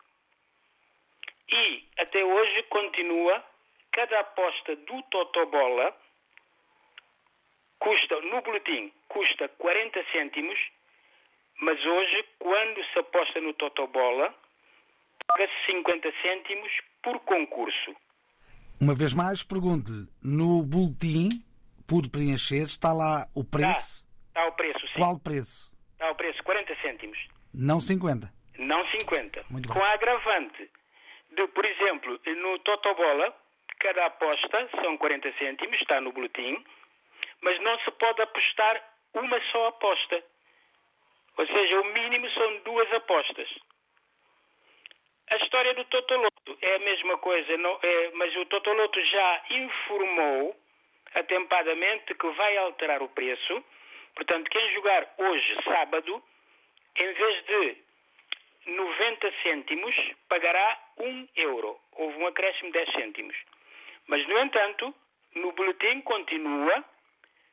E 1.49 1.85
até 1.99 2.25
hoje 2.25 2.63
continua, 2.65 3.43
cada 3.93 4.21
aposta 4.21 4.75
do 4.77 5.03
Totobola 5.05 5.97
custa, 7.79 8.21
no 8.23 8.43
boletim, 8.43 8.93
custa 9.09 9.49
40 9.49 10.05
cêntimos, 10.11 10.59
mas 11.61 11.83
hoje, 11.85 12.25
quando 12.39 12.85
se 12.93 12.99
aposta 12.99 13.41
no 13.41 13.55
Totobola, 13.55 14.35
paga-se 15.27 15.73
50 15.73 16.13
cêntimos 16.23 16.73
por 17.03 17.21
concurso. 17.21 17.97
Uma 18.81 18.95
vez 18.95 19.15
mais, 19.15 19.43
pergunto-lhe: 19.43 20.07
no 20.23 20.63
boletim, 20.63 21.46
por 21.89 22.09
preencher, 22.11 22.63
está 22.63 22.93
lá 22.93 23.27
o 23.35 23.45
preço? 23.45 24.05
Está, 24.29 24.41
está 24.41 24.47
o 24.49 24.53
preço, 24.53 24.87
sim. 24.89 24.99
Qual 24.99 25.19
preço? 25.19 25.73
Está 25.93 26.11
o 26.11 26.15
preço, 26.15 26.43
40 26.43 26.77
cêntimos. 26.83 27.19
Não 27.55 27.81
50. 27.81 28.33
Não 28.59 28.87
50. 28.89 29.45
Muito 29.51 29.69
Com 29.69 29.75
bem. 29.79 29.83
a 29.83 29.93
agravante 29.93 30.71
de, 31.37 31.47
por 31.49 31.65
exemplo, 31.65 32.21
no 32.43 32.59
Totobola, 32.61 33.35
cada 33.79 34.07
aposta 34.07 34.69
são 34.83 34.97
40 34.97 35.33
cêntimos, 35.39 35.81
está 35.81 36.01
no 36.01 36.13
boletim, 36.13 36.65
mas 37.43 37.61
não 37.63 37.79
se 37.81 37.91
pode 37.93 38.21
apostar 38.23 38.83
uma 39.15 39.41
só 39.53 39.69
aposta. 39.69 40.23
Ou 41.39 41.47
seja, 41.47 41.81
o 41.81 41.85
mínimo 41.93 42.29
são 42.31 42.59
duas 42.65 42.91
apostas. 42.95 43.49
A 45.33 45.37
história 45.43 45.75
do 45.75 45.85
Totoloto 45.87 46.57
é 46.63 46.77
a 46.77 46.79
mesma 46.79 47.19
coisa, 47.19 47.57
não- 47.59 47.79
é, 47.83 48.11
mas 48.13 48.35
o 48.37 48.47
Totoloto 48.47 48.99
já 49.05 49.43
informou 49.51 50.57
atempadamente 51.15 52.15
que 52.15 52.29
vai 52.31 52.57
alterar 52.59 53.03
o 53.03 53.09
preço. 53.09 53.65
Portanto, 54.15 54.51
quem 54.51 54.75
jogar 54.75 55.15
hoje, 55.19 55.57
sábado, 55.65 56.23
em 56.97 57.13
vez 57.13 57.47
de 57.47 57.77
90 58.73 59.33
cêntimos, 59.43 59.95
pagará 60.29 60.79
1 60.99 61.29
euro. 61.37 61.79
Houve 61.93 62.19
um 62.19 62.27
acréscimo 62.27 62.73
de 62.73 62.79
10 62.85 62.93
cêntimos. 62.93 63.37
Mas, 64.07 64.27
no 64.29 64.39
entanto, 64.39 64.95
no 65.35 65.53
boletim 65.53 66.01
continua 66.03 66.85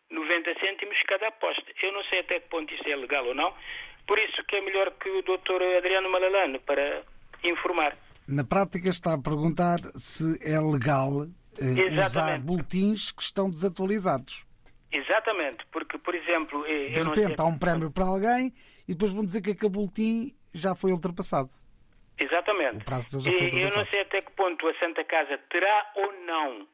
90 0.09 0.59
cêntimos 0.59 1.01
cada 1.07 1.27
aposta. 1.27 1.65
Eu 1.81 1.91
não 1.91 2.03
sei 2.05 2.19
até 2.19 2.39
que 2.39 2.49
ponto 2.49 2.73
isso 2.73 2.87
é 2.87 2.95
legal 2.95 3.25
ou 3.25 3.35
não. 3.35 3.53
Por 4.07 4.19
isso 4.19 4.43
que 4.45 4.55
é 4.55 4.61
melhor 4.61 4.91
que 4.91 5.09
o 5.09 5.21
Dr. 5.21 5.77
Adriano 5.77 6.09
Malalane 6.09 6.59
para 6.59 7.03
informar. 7.43 7.97
Na 8.27 8.43
prática, 8.43 8.89
está 8.89 9.13
a 9.13 9.21
perguntar 9.21 9.79
se 9.95 10.37
é 10.41 10.59
legal 10.59 11.27
eh, 11.59 12.05
usar 12.05 12.39
boletins 12.39 13.11
que 13.11 13.21
estão 13.21 13.49
desatualizados. 13.49 14.45
Exatamente, 14.91 15.65
porque, 15.71 15.97
por 15.97 16.13
exemplo, 16.13 16.65
eh, 16.67 16.89
De 16.89 17.03
repente 17.03 17.39
há 17.39 17.45
um 17.45 17.57
prémio 17.57 17.91
para 17.91 18.05
alguém 18.05 18.53
e 18.87 18.93
depois 18.93 19.11
vão 19.11 19.25
dizer 19.25 19.41
que 19.41 19.51
aquele 19.51 19.71
boletim 19.71 20.35
já 20.53 20.75
foi 20.75 20.91
ultrapassado. 20.91 21.49
Exatamente. 22.17 22.77
O 22.77 22.85
prazo 22.85 23.19
já 23.19 23.31
foi 23.31 23.49
E 23.49 23.61
eu 23.61 23.75
não 23.75 23.85
sei 23.87 24.01
até 24.01 24.21
que 24.21 24.31
ponto 24.33 24.67
a 24.67 24.73
Santa 24.79 25.03
Casa 25.03 25.37
terá 25.49 25.91
ou 25.95 26.13
não 26.25 26.67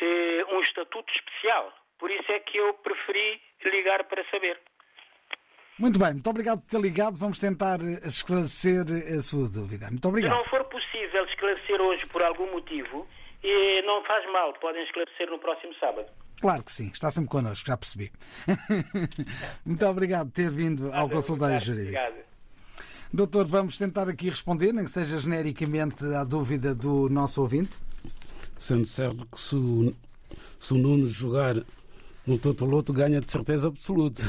eh, 0.00 0.44
um 0.52 0.60
estatuto 0.60 1.12
especial. 1.12 1.72
Por 1.98 2.10
isso 2.10 2.30
é 2.32 2.40
que 2.40 2.58
eu 2.58 2.74
preferi 2.74 3.40
ligar 3.64 4.04
para 4.04 4.24
saber. 4.30 4.60
Muito 5.78 5.98
bem, 5.98 6.12
muito 6.14 6.30
obrigado 6.30 6.60
por 6.62 6.70
ter 6.70 6.80
ligado. 6.80 7.18
Vamos 7.18 7.38
tentar 7.38 7.78
esclarecer 8.04 8.84
a 9.16 9.22
sua 9.22 9.48
dúvida. 9.48 9.88
Muito 9.90 10.08
obrigado. 10.08 10.42
Possível 11.06 11.24
esclarecer 11.24 11.80
hoje 11.80 12.06
por 12.06 12.22
algum 12.22 12.50
motivo, 12.50 13.06
eh, 13.42 13.82
não 13.82 14.02
faz 14.04 14.24
mal, 14.32 14.52
podem 14.54 14.82
esclarecer 14.84 15.30
no 15.30 15.38
próximo 15.38 15.74
sábado. 15.78 16.06
Claro 16.40 16.62
que 16.64 16.72
sim, 16.72 16.90
está 16.92 17.10
sempre 17.10 17.30
connosco, 17.30 17.66
já 17.66 17.76
percebi. 17.76 18.12
muito 19.64 19.86
obrigado 19.86 20.26
por 20.28 20.34
ter 20.34 20.50
vindo 20.50 20.92
ao 20.92 21.08
consultório 21.08 21.58
jurídico. 21.60 21.98
obrigado. 21.98 22.26
Doutor, 23.12 23.46
vamos 23.46 23.78
tentar 23.78 24.08
aqui 24.08 24.28
responder, 24.28 24.72
nem 24.72 24.84
que 24.84 24.90
seja 24.90 25.16
genericamente, 25.18 26.04
à 26.04 26.24
dúvida 26.24 26.74
do 26.74 27.08
nosso 27.08 27.40
ouvinte. 27.40 27.78
Sendo 28.58 28.84
certo 28.84 29.26
que 29.26 29.38
se 29.38 29.54
o, 29.54 29.94
se 30.58 30.74
o 30.74 30.76
Nuno 30.76 31.06
jogar 31.06 31.54
no 32.26 32.38
Totoloto 32.38 32.92
ganha 32.92 33.20
de 33.20 33.30
certeza 33.30 33.68
absoluta. 33.68 34.22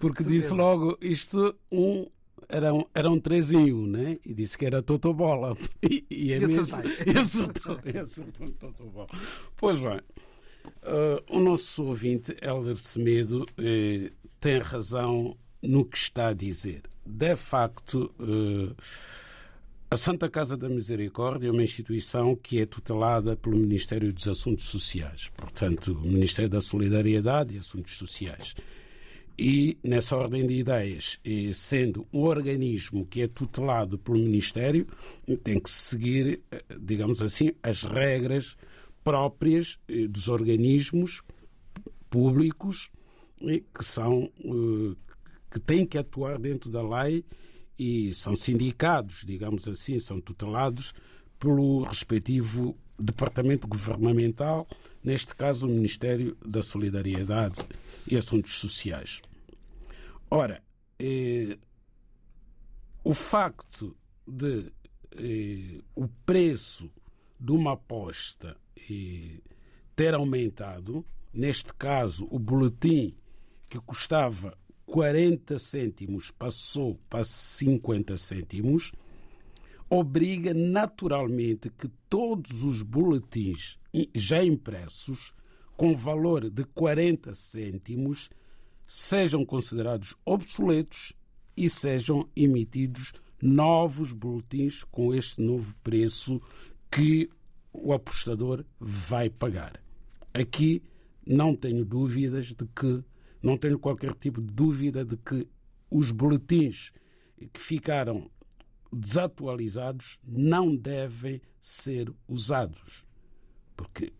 Porque 0.00 0.22
certeza. 0.22 0.30
disse 0.30 0.52
logo 0.52 0.96
isto 1.00 1.54
um. 1.70 2.06
Eram, 2.48 2.88
eram 2.94 3.18
três 3.18 3.52
em 3.52 3.72
um, 3.72 3.86
né? 3.86 4.18
E 4.24 4.32
disse 4.34 4.56
que 4.56 4.64
era 4.66 4.82
Totobola. 4.82 5.56
E, 5.82 6.04
e 6.10 6.32
é 6.32 6.38
mesmo. 6.40 6.62
acertei. 6.62 6.92
E 7.14 7.18
acertou, 7.18 7.80
e 7.84 7.98
acertou 7.98 8.50
Totobola. 8.52 9.08
Pois 9.56 9.78
bem. 9.80 10.00
eh, 10.82 11.22
o 11.30 11.40
nosso 11.40 11.84
ouvinte, 11.84 12.36
Helder 12.42 12.76
Semedo, 12.76 13.46
eh, 13.58 14.10
tem 14.40 14.58
razão 14.58 15.36
no 15.62 15.84
que 15.84 15.96
está 15.96 16.28
a 16.28 16.32
dizer. 16.34 16.82
De 17.04 17.36
facto, 17.36 18.12
eh, 18.20 18.74
a 19.90 19.96
Santa 19.96 20.28
Casa 20.28 20.56
da 20.56 20.68
Misericórdia 20.68 21.48
é 21.48 21.50
uma 21.52 21.62
instituição 21.62 22.34
que 22.34 22.60
é 22.60 22.66
tutelada 22.66 23.36
pelo 23.36 23.56
Ministério 23.56 24.12
dos 24.12 24.26
Assuntos 24.26 24.68
Sociais, 24.68 25.30
portanto, 25.36 25.92
o 25.92 26.06
Ministério 26.08 26.50
da 26.50 26.60
Solidariedade 26.60 27.54
e 27.54 27.58
Assuntos 27.58 27.96
Sociais. 27.96 28.54
E, 29.38 29.76
nessa 29.82 30.16
ordem 30.16 30.46
de 30.46 30.54
ideias, 30.54 31.20
sendo 31.52 32.06
um 32.10 32.22
organismo 32.22 33.06
que 33.06 33.20
é 33.20 33.28
tutelado 33.28 33.98
pelo 33.98 34.18
Ministério, 34.18 34.86
tem 35.44 35.60
que 35.60 35.68
seguir, 35.68 36.40
eh, 36.50 36.64
digamos 36.80 37.20
assim, 37.20 37.50
as 37.62 37.82
regras 37.82 38.56
próprias 39.04 39.78
eh, 39.88 40.06
dos 40.08 40.28
organismos 40.28 41.22
públicos 42.08 42.90
que 43.38 43.84
são 43.84 44.30
eh, 44.42 44.96
que 45.50 45.60
têm 45.60 45.86
que 45.86 45.98
atuar 45.98 46.38
dentro 46.38 46.70
da 46.70 46.82
lei 46.82 47.24
e 47.78 48.12
são 48.12 48.34
sindicados, 48.34 49.22
digamos 49.24 49.68
assim, 49.68 49.98
são 49.98 50.20
tutelados 50.20 50.94
pelo 51.38 51.82
respectivo 51.82 52.76
departamento 52.98 53.68
governamental, 53.68 54.66
neste 55.04 55.34
caso 55.34 55.66
o 55.66 55.70
Ministério 55.70 56.36
da 56.44 56.62
Solidariedade 56.62 57.60
e 58.10 58.16
Assuntos 58.16 58.58
Sociais. 58.58 59.20
Ora, 60.30 60.62
eh, 60.98 61.56
o 63.04 63.14
facto 63.14 63.96
de 64.26 64.72
eh, 65.12 65.80
o 65.94 66.08
preço 66.08 66.90
de 67.38 67.52
uma 67.52 67.72
aposta 67.74 68.56
eh, 68.90 69.40
ter 69.94 70.14
aumentado, 70.14 71.04
neste 71.32 71.72
caso 71.74 72.26
o 72.28 72.40
boletim 72.40 73.14
que 73.70 73.78
custava 73.78 74.58
40 74.86 75.60
cêntimos 75.60 76.32
passou 76.32 76.98
para 77.08 77.22
50 77.22 78.16
cêntimos, 78.16 78.90
obriga 79.88 80.52
naturalmente 80.52 81.70
que 81.70 81.88
todos 82.08 82.64
os 82.64 82.82
boletins 82.82 83.78
já 84.12 84.42
impressos 84.42 85.32
com 85.76 85.94
valor 85.94 86.50
de 86.50 86.64
40 86.64 87.32
cêntimos 87.32 88.28
sejam 88.86 89.44
considerados 89.44 90.14
obsoletos 90.24 91.12
e 91.56 91.68
sejam 91.68 92.28
emitidos 92.36 93.12
novos 93.40 94.12
boletins 94.12 94.84
com 94.84 95.14
este 95.14 95.40
novo 95.40 95.74
preço 95.82 96.40
que 96.90 97.28
o 97.72 97.92
apostador 97.92 98.64
vai 98.78 99.28
pagar. 99.28 99.82
Aqui 100.32 100.82
não 101.26 101.54
tenho 101.54 101.84
dúvidas 101.84 102.46
de 102.46 102.66
que, 102.66 103.02
não 103.42 103.56
tenho 103.56 103.78
qualquer 103.78 104.14
tipo 104.14 104.40
de 104.40 104.52
dúvida 104.52 105.04
de 105.04 105.16
que 105.16 105.46
os 105.90 106.10
boletins 106.10 106.92
que 107.52 107.60
ficaram 107.60 108.30
desatualizados 108.92 110.18
não 110.24 110.74
devem 110.74 111.40
ser 111.60 112.12
usados. 112.28 113.04
Porque 113.76 114.12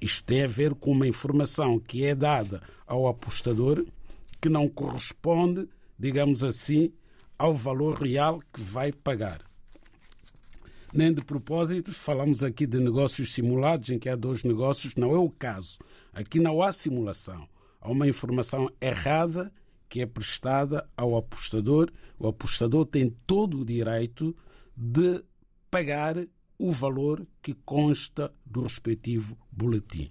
isto 0.00 0.24
tem 0.24 0.42
a 0.42 0.48
ver 0.48 0.74
com 0.74 0.92
uma 0.92 1.06
informação 1.06 1.78
que 1.78 2.04
é 2.04 2.14
dada 2.14 2.62
ao 2.86 3.06
apostador 3.06 3.84
que 4.46 4.48
não 4.48 4.68
corresponde, 4.68 5.68
digamos 5.98 6.44
assim, 6.44 6.92
ao 7.36 7.52
valor 7.52 8.00
real 8.00 8.40
que 8.52 8.60
vai 8.60 8.92
pagar. 8.92 9.40
Nem 10.92 11.12
de 11.12 11.20
propósito, 11.20 11.92
falamos 11.92 12.44
aqui 12.44 12.64
de 12.64 12.78
negócios 12.78 13.34
simulados 13.34 13.90
em 13.90 13.98
que 13.98 14.08
há 14.08 14.14
dois 14.14 14.44
negócios, 14.44 14.94
não 14.94 15.12
é 15.12 15.18
o 15.18 15.28
caso. 15.28 15.78
Aqui 16.12 16.38
não 16.38 16.62
há 16.62 16.70
simulação. 16.70 17.48
Há 17.80 17.90
uma 17.90 18.06
informação 18.06 18.70
errada 18.80 19.52
que 19.88 20.00
é 20.00 20.06
prestada 20.06 20.88
ao 20.96 21.16
apostador. 21.16 21.90
O 22.16 22.28
apostador 22.28 22.86
tem 22.86 23.10
todo 23.26 23.62
o 23.62 23.64
direito 23.64 24.34
de 24.76 25.24
pagar 25.68 26.24
o 26.56 26.70
valor 26.70 27.26
que 27.42 27.52
consta 27.52 28.32
do 28.44 28.62
respectivo 28.62 29.36
boletim. 29.50 30.08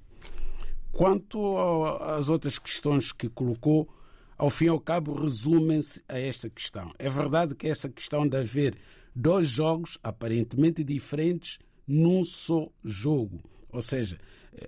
Quanto 0.91 1.57
às 2.01 2.27
outras 2.27 2.59
questões 2.59 3.13
que 3.13 3.29
colocou, 3.29 3.89
ao 4.37 4.49
fim 4.49 4.65
e 4.65 4.69
ao 4.69 4.79
cabo 4.79 5.13
resumem-se 5.13 6.01
a 6.07 6.19
esta 6.19 6.49
questão. 6.49 6.91
É 6.99 7.09
verdade 7.09 7.55
que 7.55 7.67
essa 7.67 7.89
questão 7.89 8.27
de 8.27 8.37
haver 8.37 8.77
dois 9.15 9.47
jogos 9.47 9.97
aparentemente 10.03 10.83
diferentes 10.83 11.59
num 11.87 12.23
só 12.23 12.67
jogo. 12.83 13.39
Ou 13.69 13.81
seja, 13.81 14.19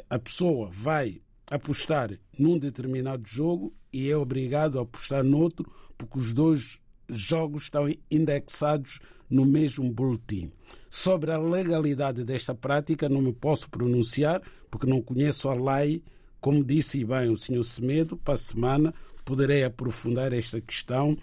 a 0.10 0.18
pessoa 0.18 0.70
vai 0.72 1.22
apostar 1.50 2.18
num 2.38 2.58
determinado 2.58 3.28
jogo 3.28 3.74
e 3.92 4.10
é 4.10 4.18
obrigado 4.18 4.80
a 4.80 4.84
apostar 4.84 5.24
noutro, 5.24 5.70
porque 5.98 6.18
os 6.18 6.34
dois 6.34 6.80
jogos 7.10 7.64
estão 7.64 7.90
indexados 8.12 9.00
no 9.30 9.46
mesmo 9.46 9.92
boletim. 9.92 10.52
Sobre 10.90 11.32
a 11.32 11.38
legalidade 11.38 12.24
desta 12.24 12.54
prática, 12.54 13.10
não 13.10 13.22
me 13.22 13.34
posso 13.34 13.70
pronunciar, 13.70 14.42
porque 14.70 14.88
não 14.88 15.02
conheço 15.02 15.50
a 15.50 15.54
lei. 15.54 16.04
Como 16.40 16.64
disse 16.64 17.04
bem 17.04 17.30
o 17.30 17.36
Sr. 17.36 17.64
Semedo, 17.64 18.18
para 18.18 18.36
a 18.36 18.38
semana 18.38 18.94
poderei 19.28 19.66
aprofundar 19.66 20.32
esta 20.32 20.62
questão 20.62 21.18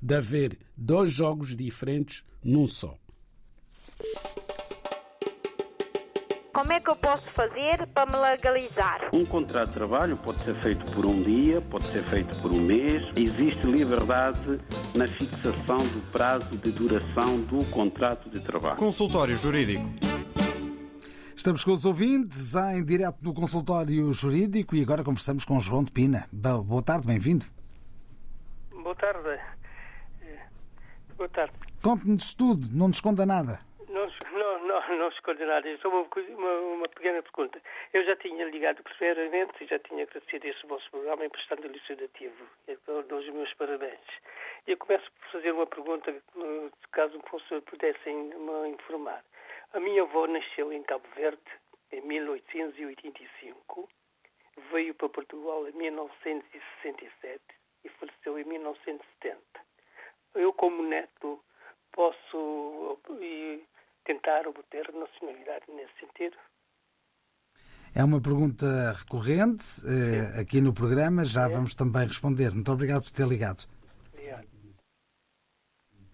de 0.00 0.14
haver 0.14 0.58
dois 0.74 1.12
jogos 1.12 1.54
diferentes 1.54 2.24
num 2.42 2.66
só. 2.66 2.96
Como 6.54 6.72
é 6.72 6.80
que 6.80 6.90
eu 6.90 6.96
posso 6.96 7.24
fazer 7.34 7.86
para 7.94 8.10
me 8.10 8.16
legalizar? 8.16 9.10
Um 9.12 9.24
contrato 9.26 9.68
de 9.68 9.74
trabalho 9.74 10.16
pode 10.16 10.42
ser 10.42 10.58
feito 10.62 10.84
por 10.92 11.04
um 11.04 11.22
dia, 11.22 11.60
pode 11.60 11.84
ser 11.92 12.02
feito 12.08 12.34
por 12.40 12.50
um 12.50 12.60
mês. 12.60 13.02
Existe 13.14 13.66
liberdade 13.66 14.58
na 14.94 15.06
fixação 15.06 15.78
do 15.78 16.10
prazo 16.10 16.56
de 16.56 16.72
duração 16.72 17.40
do 17.42 17.64
contrato 17.66 18.28
de 18.30 18.40
trabalho. 18.40 18.76
Consultório 18.76 19.36
Jurídico. 19.36 20.09
Estamos 21.40 21.64
com 21.64 21.72
os 21.72 21.86
ouvintes, 21.86 22.54
em 22.54 22.84
direto 22.84 23.24
no 23.24 23.32
consultório 23.32 24.12
jurídico 24.12 24.76
e 24.76 24.82
agora 24.82 25.02
conversamos 25.02 25.42
com 25.42 25.58
João 25.58 25.82
de 25.82 25.90
Pina. 25.90 26.28
Bo- 26.30 26.62
Boa 26.62 26.82
tarde, 26.82 27.06
bem-vindo. 27.06 27.46
Boa 28.70 28.94
tarde. 28.94 29.40
Boa 31.16 31.28
tarde. 31.30 31.54
Conte-nos 31.82 32.34
tudo, 32.34 32.66
não 32.70 32.88
nos 32.88 32.98
esconda 32.98 33.24
nada. 33.24 33.58
Não, 33.88 34.04
não, 34.36 34.68
não, 34.68 34.98
não 34.98 35.08
nada. 35.46 35.66
Só 35.80 35.88
uma, 35.88 36.04
uma, 36.36 36.52
uma 36.76 36.88
pequena 36.90 37.22
pergunta. 37.22 37.58
Eu 37.94 38.04
já 38.04 38.14
tinha 38.16 38.44
ligado 38.44 38.82
primeiramente 38.82 39.64
e 39.64 39.66
já 39.66 39.78
tinha 39.78 40.02
agradecido 40.04 40.46
esse 40.46 40.66
vosso 40.66 40.90
programa 40.90 41.24
emprestando 41.24 41.64
elucidativo. 41.64 42.36
Eu 42.68 43.02
dou 43.08 43.18
os 43.18 43.26
meus 43.32 43.54
parabéns. 43.54 44.04
E 44.68 44.72
eu 44.72 44.76
começo 44.76 45.10
por 45.12 45.32
fazer 45.40 45.52
uma 45.52 45.66
pergunta, 45.66 46.10
eh, 46.10 46.70
caso 46.92 47.18
fosse, 47.30 47.62
pudessem 47.62 48.14
me 48.28 48.68
informar. 48.76 49.24
A 49.72 49.78
minha 49.78 50.02
avó 50.02 50.26
nasceu 50.26 50.72
em 50.72 50.82
Cabo 50.82 51.06
Verde 51.14 51.40
em 51.92 52.00
1885, 52.02 53.88
veio 54.72 54.94
para 54.94 55.08
Portugal 55.08 55.68
em 55.68 55.72
1967 55.72 57.40
e 57.84 57.88
faleceu 57.88 58.38
em 58.38 58.44
1970. 58.44 59.40
Eu, 60.34 60.52
como 60.52 60.82
neto, 60.82 61.42
posso 61.92 62.98
tentar 64.04 64.46
obter 64.48 64.92
nacionalidade 64.92 65.64
nesse 65.68 65.92
sentido? 66.00 66.36
É 67.94 68.04
uma 68.04 68.20
pergunta 68.20 68.92
recorrente 68.92 69.64
eh, 69.86 70.40
aqui 70.40 70.60
no 70.60 70.72
programa, 70.72 71.24
já 71.24 71.48
vamos 71.48 71.74
também 71.74 72.06
responder. 72.06 72.52
Muito 72.52 72.70
obrigado 72.72 73.02
por 73.02 73.12
ter 73.12 73.26
ligado. 73.26 73.68
Obrigado. 74.12 74.48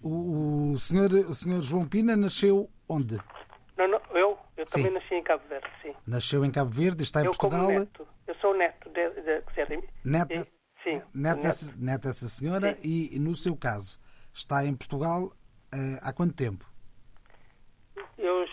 O, 0.02 0.72
o 0.72 0.78
senhor, 0.78 1.12
o 1.12 1.34
senhor 1.34 1.62
João 1.62 1.86
Pina 1.86 2.16
nasceu 2.16 2.70
onde? 2.88 3.18
Eu, 4.66 4.70
Sim. 4.70 4.82
também 4.82 4.92
nasci 5.00 5.14
em 5.14 5.22
Cabo 5.22 5.44
Verde, 5.48 5.68
sim. 5.80 5.94
Nasceu 6.06 6.44
em 6.44 6.50
Cabo 6.50 6.70
Verde, 6.70 7.02
está 7.04 7.20
em 7.20 7.26
eu 7.26 7.30
Portugal. 7.30 7.66
como 7.66 7.78
neto. 7.78 8.08
Eu 8.26 8.34
sou 8.36 8.56
neto 8.56 8.88
de, 8.90 9.10
de, 9.10 9.42
quer 9.54 9.66
dizer, 9.68 9.88
Neto, 10.04 10.32
eh, 10.32 10.42
sim, 10.82 10.94
neto, 10.94 11.06
neto. 11.14 11.42
dessa, 11.42 11.74
neto 11.78 12.02
dessa 12.02 12.28
senhora 12.28 12.76
e, 12.82 13.16
no 13.20 13.34
seu 13.36 13.56
caso, 13.56 14.00
está 14.34 14.64
em 14.64 14.74
Portugal 14.74 15.32
eh, 15.72 15.98
há 16.02 16.12
quanto 16.12 16.34
tempo? 16.34 16.64
Eu 18.18 18.44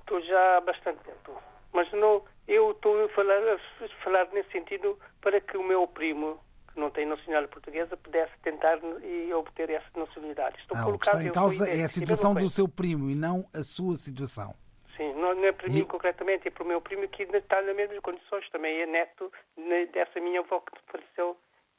estou 0.00 0.20
já 0.22 0.56
há 0.56 0.60
bastante 0.62 1.00
tempo. 1.04 1.38
Mas 1.72 1.92
não, 1.92 2.24
eu 2.46 2.70
estou 2.70 3.04
a 3.04 3.08
falar, 3.10 3.40
a 3.42 3.58
falar 4.02 4.26
nesse 4.32 4.50
sentido 4.52 4.98
para 5.20 5.38
que 5.40 5.56
o 5.58 5.62
meu 5.62 5.86
primo, 5.86 6.40
que 6.72 6.80
não 6.80 6.90
tem 6.90 7.04
nacionalidade 7.06 7.52
portuguesa, 7.52 7.94
pudesse 7.98 8.32
tentar 8.42 8.78
e 9.04 9.30
obter 9.34 9.68
essa 9.68 9.86
nacionalidade. 9.94 10.56
Estou 10.60 10.78
Ah, 10.78 10.88
o 10.88 10.98
que 10.98 11.06
está 11.06 11.22
em 11.22 11.30
causa 11.30 11.68
é 11.68 11.72
a 11.74 11.82
desse, 11.82 12.00
situação 12.00 12.32
do 12.34 12.48
seu 12.48 12.66
primo 12.66 13.10
e 13.10 13.14
não 13.14 13.46
a 13.54 13.62
sua 13.62 13.96
situação. 13.96 14.54
Sim, 14.98 15.14
não, 15.14 15.34
não 15.34 15.44
é 15.46 15.52
para 15.52 15.68
E- 15.68 15.72
mim 15.72 15.84
concretamente, 15.84 16.48
é 16.48 16.50
para 16.50 16.62
o 16.64 16.66
meu 16.66 16.80
primo 16.82 17.08
que 17.08 17.22
está 17.22 17.62
nas 17.62 17.74
mesmas 17.74 17.98
condições. 18.00 18.46
Também 18.50 18.80
é 18.82 18.86
neto 18.86 19.32
ne- 19.56 19.86
dessa 19.86 20.20
minha 20.20 20.40
avó 20.40 20.60
que 20.60 20.72
faleceu, 20.92 21.36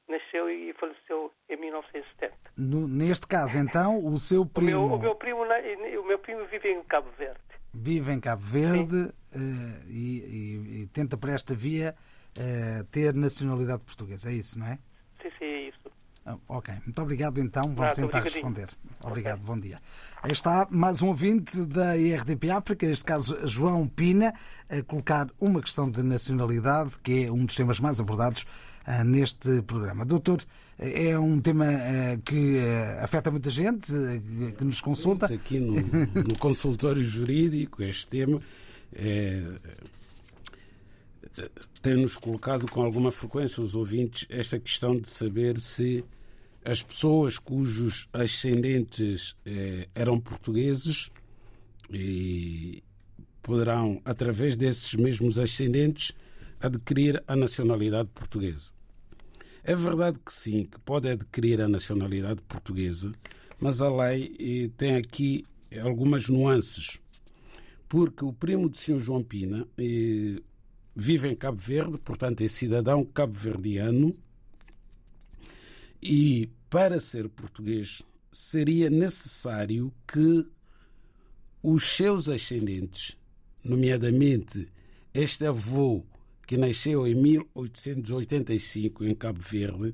nasceu 0.08 0.50
e 0.50 0.74
faleceu 0.74 1.32
em 1.50 1.58
1970. 1.58 2.34
No- 2.58 2.88
neste 2.88 3.28
caso, 3.28 3.58
então, 3.60 4.04
o 4.04 4.18
seu 4.18 4.42
O 4.42 4.46
meu, 4.46 4.52
primo 4.54 4.96
o 4.96 5.00
meu 5.00 5.16
primo, 5.16 5.44
o 5.44 6.04
meu 6.08 6.18
primo 6.18 6.46
vive 6.48 6.72
em 6.72 6.82
Cabo 6.84 7.10
Verde. 7.18 7.40
vive 7.74 8.12
em 8.12 8.20
Cabo 8.20 8.42
Verde 8.42 9.14
eh, 9.36 9.86
e, 9.88 10.20
e- 10.24 10.82
e 10.84 10.88
tenta 10.88 11.16
por 11.18 11.30
esta 11.30 11.54
via 11.54 11.94
eh, 12.38 12.84
ter 12.92 13.14
nacionalidade 13.14 13.84
portuguesa. 13.84 14.30
É 14.30 14.34
isso, 14.34 14.58
não 14.58 14.66
é? 14.68 14.78
Sim, 15.22 15.30
sim, 15.38 15.46
é 15.46 15.62
isso. 15.70 15.80
Ah, 16.19 16.19
Ok, 16.48 16.74
muito 16.86 17.02
obrigado 17.02 17.40
então. 17.40 17.64
Vamos 17.64 17.80
Nada, 17.80 17.96
tentar 17.96 18.20
responder. 18.20 18.70
Obrigado, 19.04 19.40
bom 19.40 19.60
dia. 19.60 19.80
Aí 20.22 20.32
está 20.32 20.68
mais 20.70 21.02
um 21.02 21.08
ouvinte 21.08 21.66
da 21.66 21.98
IRDP 21.98 22.52
África, 22.52 22.88
neste 22.88 23.06
caso 23.06 23.48
João 23.48 23.88
Pina, 23.88 24.34
a 24.70 24.84
colocar 24.84 25.28
uma 25.40 25.62
questão 25.62 25.90
de 25.90 26.04
nacionalidade, 26.04 26.92
que 27.04 27.26
é 27.26 27.32
um 27.32 27.46
dos 27.46 27.56
temas 27.56 27.80
mais 27.80 28.00
abordados 28.00 28.46
ah, 28.86 29.04
neste 29.04 29.62
programa. 29.64 30.06
Doutor, 30.06 30.44
é 30.78 31.18
um 31.18 31.40
tema 31.40 31.66
ah, 31.66 32.18
que 32.24 32.60
ah, 32.60 33.04
afeta 33.04 33.32
muita 33.32 33.50
gente, 33.50 33.92
ah, 33.92 34.52
que 34.56 34.64
nos 34.64 34.82
consulta. 34.82 35.34
Aqui 35.34 35.60
no, 35.60 35.82
no 36.24 36.38
consultório 36.38 37.02
jurídico, 37.02 37.82
este 37.82 38.06
tema 38.06 38.40
é, 38.94 39.44
tem-nos 41.82 42.18
colocado 42.18 42.70
com 42.70 42.82
alguma 42.82 43.12
frequência 43.12 43.64
os 43.64 43.76
ouvintes 43.76 44.28
esta 44.30 44.60
questão 44.60 44.96
de 45.00 45.10
saber 45.10 45.58
se 45.58 46.04
as 46.64 46.84
pessoas 46.84 47.40
cujos 47.40 48.08
ascendentes 48.12 49.36
eh, 49.46 49.88
eram 49.96 50.20
portugueses 50.20 51.10
e 51.90 52.84
poderão, 53.42 54.02
através 54.06 54.56
desses 54.56 54.94
mesmos 54.94 55.40
ascendentes, 55.40 56.12
adquirir 56.60 57.24
a 57.28 57.36
nacionalidade 57.36 58.10
portuguesa. 58.14 58.72
É 59.64 59.76
verdade 59.76 60.20
que 60.24 60.34
sim, 60.34 60.66
que 60.66 60.80
pode 60.80 61.10
adquirir 61.10 61.62
a 61.62 61.68
nacionalidade 61.68 62.42
portuguesa, 62.42 63.14
mas 63.60 63.82
a 63.82 63.90
lei 63.90 64.36
eh, 64.40 64.70
tem 64.78 64.96
aqui 64.96 65.46
algumas 65.82 66.28
nuances. 66.30 67.00
Porque 67.88 68.24
o 68.24 68.32
primo 68.32 68.70
do 68.70 68.78
Sr. 68.78 69.00
João 69.00 69.24
Pina 69.24 69.68
eh, 69.78 70.42
vive 70.96 71.30
em 71.30 71.36
Cabo 71.36 71.58
Verde, 71.58 71.98
portanto 71.98 72.42
é 72.42 72.48
cidadão 72.48 73.04
cabo-verdiano, 73.04 74.16
e 76.02 76.50
para 76.70 77.00
ser 77.00 77.28
português 77.30 78.02
seria 78.32 78.90
necessário 78.90 79.94
que 80.08 80.46
os 81.62 81.96
seus 81.96 82.30
ascendentes, 82.30 83.18
nomeadamente 83.64 84.68
este 85.14 85.46
avô 85.46 86.06
que 86.48 86.58
nasceu 86.58 87.06
em 87.08 87.16
1885 87.16 89.06
em 89.06 89.14
Cabo 89.14 89.40
Verde, 89.42 89.94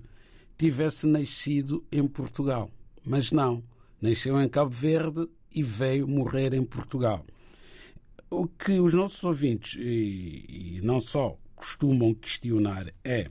tivesse 0.58 1.08
nascido 1.08 1.84
em 1.92 2.08
Portugal. 2.08 2.72
Mas 3.06 3.32
não, 3.32 3.64
nasceu 4.02 4.42
em 4.42 4.48
Cabo 4.48 4.72
Verde 4.72 5.28
e 5.52 5.64
veio 5.64 6.08
morrer 6.08 6.54
em 6.54 6.64
Portugal. 6.64 7.26
O 8.30 8.48
que 8.48 8.80
os 8.80 8.94
nossos 8.94 9.24
ouvintes, 9.24 9.78
e, 9.80 10.78
e 10.78 10.82
não 10.82 11.00
só, 11.00 11.38
costumam 11.56 12.14
questionar 12.14 12.94
é, 13.04 13.30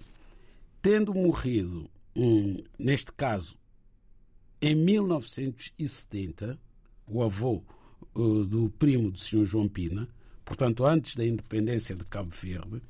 tendo 0.82 1.14
morrido, 1.14 1.90
neste 2.78 3.12
caso, 3.12 3.56
em 4.60 4.74
1970, 4.74 6.58
o 7.10 7.22
avô 7.22 7.62
uh, 8.14 8.44
do 8.44 8.70
primo 8.70 9.10
do 9.10 9.18
Sr. 9.18 9.44
João 9.44 9.68
Pina, 9.68 10.08
portanto, 10.44 10.84
antes 10.84 11.14
da 11.14 11.26
independência 11.26 11.94
de 11.94 12.04
Cabo 12.04 12.30
Verde, 12.30 12.80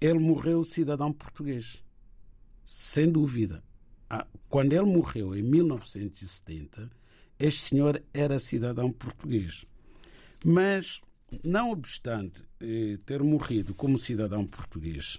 ele 0.00 0.18
morreu 0.18 0.64
cidadão 0.64 1.12
português. 1.12 1.82
Sem 2.64 3.10
dúvida. 3.10 3.62
Ah, 4.10 4.26
Quando 4.48 4.72
ele 4.72 4.86
morreu 4.86 5.34
em 5.34 5.42
1970, 5.42 6.90
este 7.38 7.60
senhor 7.60 8.02
era 8.12 8.38
cidadão 8.38 8.90
português. 8.90 9.64
Mas, 10.44 11.00
não 11.44 11.70
obstante 11.70 12.44
eh, 12.60 12.98
ter 13.06 13.22
morrido 13.22 13.74
como 13.74 13.96
cidadão 13.96 14.44
português, 14.44 15.18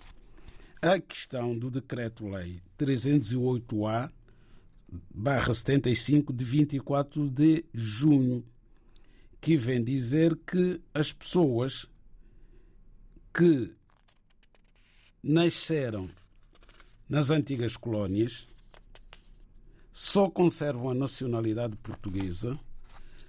a 0.83 0.99
questão 0.99 1.57
do 1.57 1.71
Decreto-Lei 1.71 2.61
308-A 2.77 4.11
barra 5.15 5.53
75 5.53 6.33
de 6.33 6.43
24 6.43 7.29
de 7.29 7.63
junho, 7.73 8.45
que 9.39 9.55
vem 9.55 9.81
dizer 9.81 10.37
que 10.45 10.81
as 10.93 11.13
pessoas 11.13 11.87
que 13.33 13.73
nasceram 15.23 16.09
nas 17.07 17.29
antigas 17.29 17.77
colónias 17.77 18.45
só 19.89 20.29
conservam 20.29 20.89
a 20.89 20.93
nacionalidade 20.93 21.77
portuguesa 21.77 22.59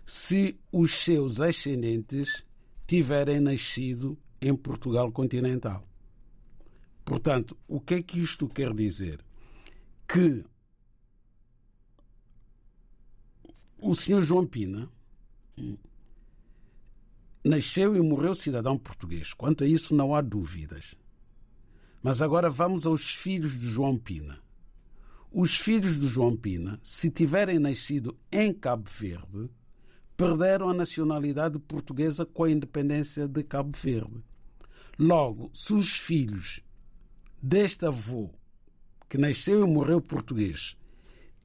se 0.04 0.58
os 0.72 0.90
seus 0.98 1.40
ascendentes 1.40 2.44
tiverem 2.84 3.38
nascido 3.38 4.18
em 4.42 4.56
Portugal 4.56 5.12
continental. 5.12 5.93
Portanto, 7.04 7.56
o 7.68 7.80
que 7.80 7.94
é 7.94 8.02
que 8.02 8.18
isto 8.18 8.48
quer 8.48 8.72
dizer? 8.72 9.24
Que 10.08 10.44
o 13.78 13.94
senhor 13.94 14.22
João 14.22 14.46
Pina 14.46 14.90
nasceu 17.44 17.94
e 17.94 18.00
morreu 18.00 18.34
cidadão 18.34 18.78
português. 18.78 19.34
Quanto 19.34 19.64
a 19.64 19.66
isso, 19.66 19.94
não 19.94 20.14
há 20.14 20.22
dúvidas. 20.22 20.94
Mas 22.02 22.22
agora 22.22 22.48
vamos 22.48 22.86
aos 22.86 23.14
filhos 23.14 23.58
de 23.58 23.66
João 23.66 23.98
Pina. 23.98 24.38
Os 25.30 25.58
filhos 25.58 25.98
de 25.98 26.06
João 26.06 26.34
Pina, 26.34 26.80
se 26.82 27.10
tiverem 27.10 27.58
nascido 27.58 28.16
em 28.32 28.52
Cabo 28.52 28.88
Verde, 28.88 29.50
perderam 30.16 30.70
a 30.70 30.74
nacionalidade 30.74 31.58
portuguesa 31.58 32.24
com 32.24 32.44
a 32.44 32.50
independência 32.50 33.28
de 33.28 33.42
Cabo 33.42 33.76
Verde. 33.76 34.22
Logo, 34.98 35.50
se 35.52 35.74
os 35.74 35.90
filhos 35.90 36.63
deste 37.46 37.84
avô, 37.84 38.30
que 39.06 39.18
nasceu 39.18 39.66
e 39.66 39.70
morreu 39.70 40.00
português, 40.00 40.78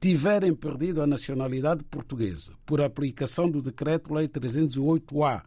tiverem 0.00 0.54
perdido 0.54 1.02
a 1.02 1.06
nacionalidade 1.06 1.84
portuguesa 1.84 2.54
por 2.64 2.80
aplicação 2.80 3.50
do 3.50 3.60
Decreto-Lei 3.60 4.26
308-A, 4.26 5.44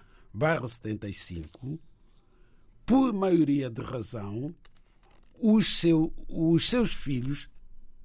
75, 0.67 1.79
por 2.85 3.11
maioria 3.13 3.67
de 3.67 3.81
razão, 3.81 4.53
os, 5.41 5.79
seu, 5.79 6.13
os 6.29 6.69
seus 6.69 6.93
filhos, 6.93 7.49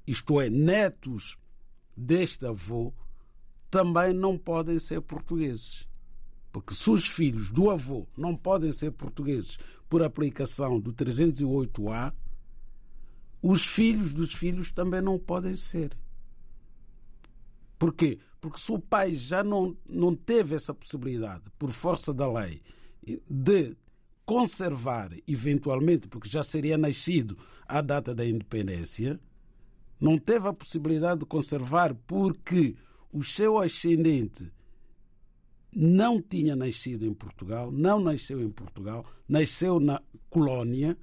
isto 0.07 0.41
é, 0.41 0.49
netos 0.49 1.37
deste 1.95 2.47
avô, 2.47 2.95
também 3.71 4.15
não 4.15 4.39
podem 4.39 4.79
ser 4.79 5.03
portugueses. 5.03 5.87
Porque 6.51 6.73
se 6.73 6.89
os 6.89 7.07
filhos 7.07 7.53
do 7.53 7.71
avô 7.71 8.09
não 8.17 8.35
podem 8.35 8.73
ser 8.73 8.93
portugueses 8.93 9.59
por 9.87 10.03
aplicação 10.03 10.81
do 10.81 10.95
308A, 10.95 12.15
os 13.43 13.67
filhos 13.67 14.13
dos 14.13 14.35
filhos 14.35 14.71
também 14.71 15.01
não 15.01 15.19
podem 15.19 15.57
ser. 15.57 15.97
Porquê? 17.79 18.19
Porque 18.41 18.59
se 18.59 18.73
o 18.73 18.79
pai 18.79 19.15
já 19.15 19.43
não, 19.43 19.77
não 19.89 20.15
teve 20.15 20.55
essa 20.55 20.75
possibilidade, 20.75 21.45
por 21.59 21.71
força 21.71 22.13
da 22.13 22.31
lei, 22.31 22.61
de 23.29 23.77
conservar, 24.25 25.11
eventualmente, 25.27 26.09
porque 26.09 26.29
já 26.29 26.43
seria 26.43 26.77
nascido 26.77 27.39
à 27.67 27.81
data 27.81 28.15
da 28.15 28.27
independência, 28.27 29.19
não 30.01 30.19
teve 30.19 30.47
a 30.49 30.53
possibilidade 30.53 31.21
de 31.21 31.27
conservar 31.27 31.95
porque 32.07 32.77
o 33.13 33.25
seu 33.25 33.59
ascendente 33.59 34.53
não 35.75 36.21
tinha 36.21 36.55
nascido 36.55 37.05
em 37.05 37.13
Portugal, 37.13 37.71
não 37.71 38.01
nasceu 38.01 38.43
em 38.43 38.51
Portugal, 38.51 39.05
nasceu 39.29 39.81
na 39.81 40.03
colónia, 40.29 40.97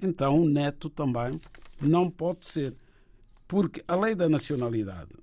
então 0.00 0.42
o 0.42 0.48
neto 0.48 0.88
também 0.90 1.40
não 1.80 2.10
pode 2.10 2.46
ser. 2.46 2.74
Porque 3.46 3.82
a 3.86 3.94
lei 3.94 4.14
da 4.14 4.28
nacionalidade 4.28 5.14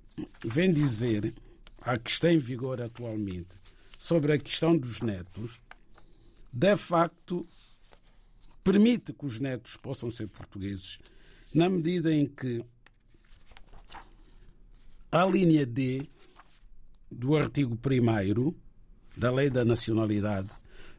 vem 0.44 0.72
dizer, 0.72 1.34
a 1.80 1.96
que 1.96 2.10
está 2.10 2.32
em 2.32 2.38
vigor 2.38 2.80
atualmente, 2.80 3.56
sobre 3.98 4.32
a 4.32 4.38
questão 4.38 4.76
dos 4.76 5.00
netos, 5.00 5.60
de 6.52 6.76
facto 6.76 7.46
permite 8.62 9.12
que 9.12 9.26
os 9.26 9.40
netos 9.40 9.76
possam 9.76 10.10
ser 10.10 10.28
portugueses, 10.28 10.98
na 11.52 11.68
medida 11.68 12.12
em 12.12 12.26
que 12.26 12.64
a 15.12 15.24
linha 15.26 15.66
D 15.66 16.08
do 17.10 17.36
artigo 17.36 17.78
1 17.78 18.54
da 19.16 19.30
Lei 19.30 19.50
da 19.50 19.64
Nacionalidade 19.64 20.50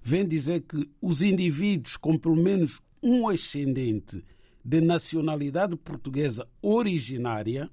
vem 0.02 0.26
dizer 0.26 0.62
que 0.62 0.90
os 1.02 1.22
indivíduos 1.22 1.98
com 1.98 2.18
pelo 2.18 2.36
menos 2.36 2.82
um 3.02 3.28
ascendente 3.28 4.24
de 4.66 4.82
nacionalidade 4.82 5.76
portuguesa 5.76 6.48
originária 6.60 7.70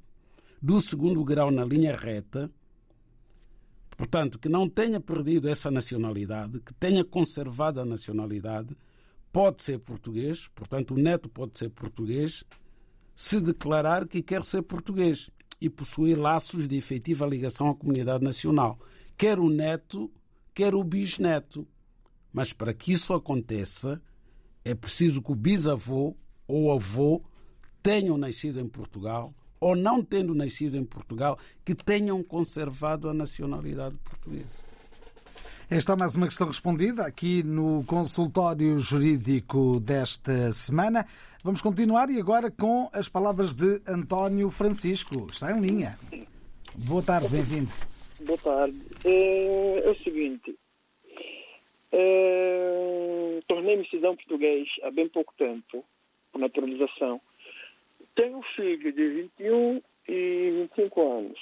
do 0.60 0.78
segundo 0.78 1.24
grau 1.24 1.50
na 1.50 1.64
linha 1.64 1.96
reta, 1.96 2.50
portanto, 3.96 4.38
que 4.38 4.46
não 4.46 4.68
tenha 4.68 5.00
perdido 5.00 5.48
essa 5.48 5.70
nacionalidade, 5.70 6.60
que 6.60 6.74
tenha 6.74 7.02
conservado 7.02 7.80
a 7.80 7.84
nacionalidade, 7.86 8.76
pode 9.32 9.62
ser 9.62 9.78
português, 9.78 10.48
portanto, 10.54 10.92
o 10.92 10.98
neto 10.98 11.30
pode 11.30 11.58
ser 11.58 11.70
português, 11.70 12.44
se 13.16 13.40
declarar 13.40 14.06
que 14.06 14.20
quer 14.20 14.44
ser 14.44 14.60
português 14.60 15.30
e 15.58 15.70
possuir 15.70 16.18
laços 16.18 16.68
de 16.68 16.76
efetiva 16.76 17.24
ligação 17.24 17.70
à 17.70 17.74
comunidade 17.74 18.22
nacional, 18.22 18.78
quer 19.16 19.38
o 19.38 19.48
neto, 19.48 20.12
quer 20.52 20.74
o 20.74 20.84
bisneto. 20.84 21.66
Mas 22.30 22.52
para 22.52 22.74
que 22.74 22.92
isso 22.92 23.14
aconteça, 23.14 24.00
é 24.62 24.74
preciso 24.74 25.22
que 25.22 25.32
o 25.32 25.36
bisavô 25.36 26.14
ou 26.46 26.64
o 26.64 26.72
avô 26.72 27.22
tenham 27.82 28.16
nascido 28.16 28.60
em 28.60 28.68
Portugal 28.68 29.32
ou 29.62 29.76
não 29.76 30.02
tendo 30.02 30.34
nascido 30.34 30.76
em 30.76 30.84
Portugal, 30.84 31.38
que 31.64 31.72
tenham 31.72 32.20
conservado 32.20 33.08
a 33.08 33.14
nacionalidade 33.14 33.94
portuguesa. 33.98 34.64
Esta 35.70 35.92
é 35.92 35.96
mais 35.96 36.16
uma 36.16 36.26
questão 36.26 36.48
respondida 36.48 37.06
aqui 37.06 37.44
no 37.44 37.84
consultório 37.84 38.76
jurídico 38.80 39.78
desta 39.78 40.52
semana. 40.52 41.06
Vamos 41.44 41.62
continuar 41.62 42.10
e 42.10 42.18
agora 42.18 42.50
com 42.50 42.90
as 42.92 43.08
palavras 43.08 43.54
de 43.54 43.80
António 43.86 44.50
Francisco. 44.50 45.28
Está 45.30 45.52
em 45.52 45.60
linha. 45.60 45.96
Boa 46.74 47.02
tarde, 47.02 47.28
bem-vindo. 47.28 47.70
Boa 48.26 48.38
tarde. 48.38 48.76
É, 49.04 49.86
é 49.86 49.90
o 49.90 49.96
seguinte. 50.02 50.58
É, 51.92 53.40
Tornei-me 53.46 53.88
cidadão 53.88 54.16
português 54.16 54.68
há 54.82 54.90
bem 54.90 55.08
pouco 55.08 55.32
tempo, 55.38 55.84
naturalização. 56.38 57.20
Tenho 58.14 58.38
um 58.38 58.42
filho 58.42 58.92
de 58.92 59.08
21 59.08 59.82
e 60.08 60.66
25 60.68 61.12
anos. 61.12 61.38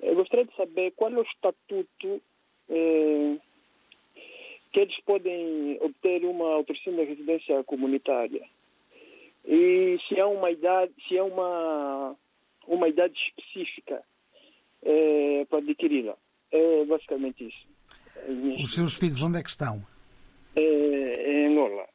Eu 0.00 0.14
gostaria 0.16 0.44
de 0.44 0.54
saber 0.56 0.92
qual 0.92 1.12
é 1.12 1.18
o 1.18 1.22
estatuto 1.22 2.22
é, 2.68 3.36
que 4.72 4.80
eles 4.80 5.00
podem 5.04 5.78
obter 5.80 6.24
uma 6.24 6.54
autorização 6.54 6.94
de 6.94 7.04
residência 7.04 7.62
comunitária. 7.64 8.42
E 9.46 9.98
se 10.08 10.18
é 10.18 10.24
uma 10.24 10.50
idade, 10.50 10.92
se 11.06 11.16
é 11.16 11.22
uma, 11.22 12.16
uma 12.66 12.88
idade 12.88 13.14
específica 13.14 14.02
é, 14.82 15.46
para 15.48 15.58
adquiri-la. 15.58 16.16
É 16.50 16.84
basicamente 16.84 17.48
isso. 17.48 18.62
Os 18.62 18.74
seus 18.74 18.94
filhos 18.94 19.22
onde 19.22 19.38
é 19.38 19.42
que 19.42 19.50
estão? 19.50 19.82
É, 20.56 21.32
em 21.32 21.46
Angola. 21.48 21.86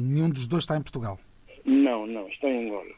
Nenhum 0.00 0.30
dos 0.30 0.46
dois 0.46 0.62
está 0.62 0.76
em 0.76 0.82
Portugal. 0.82 1.18
Não, 1.64 2.06
não, 2.06 2.28
está 2.28 2.48
em 2.48 2.66
Angola. 2.66 2.94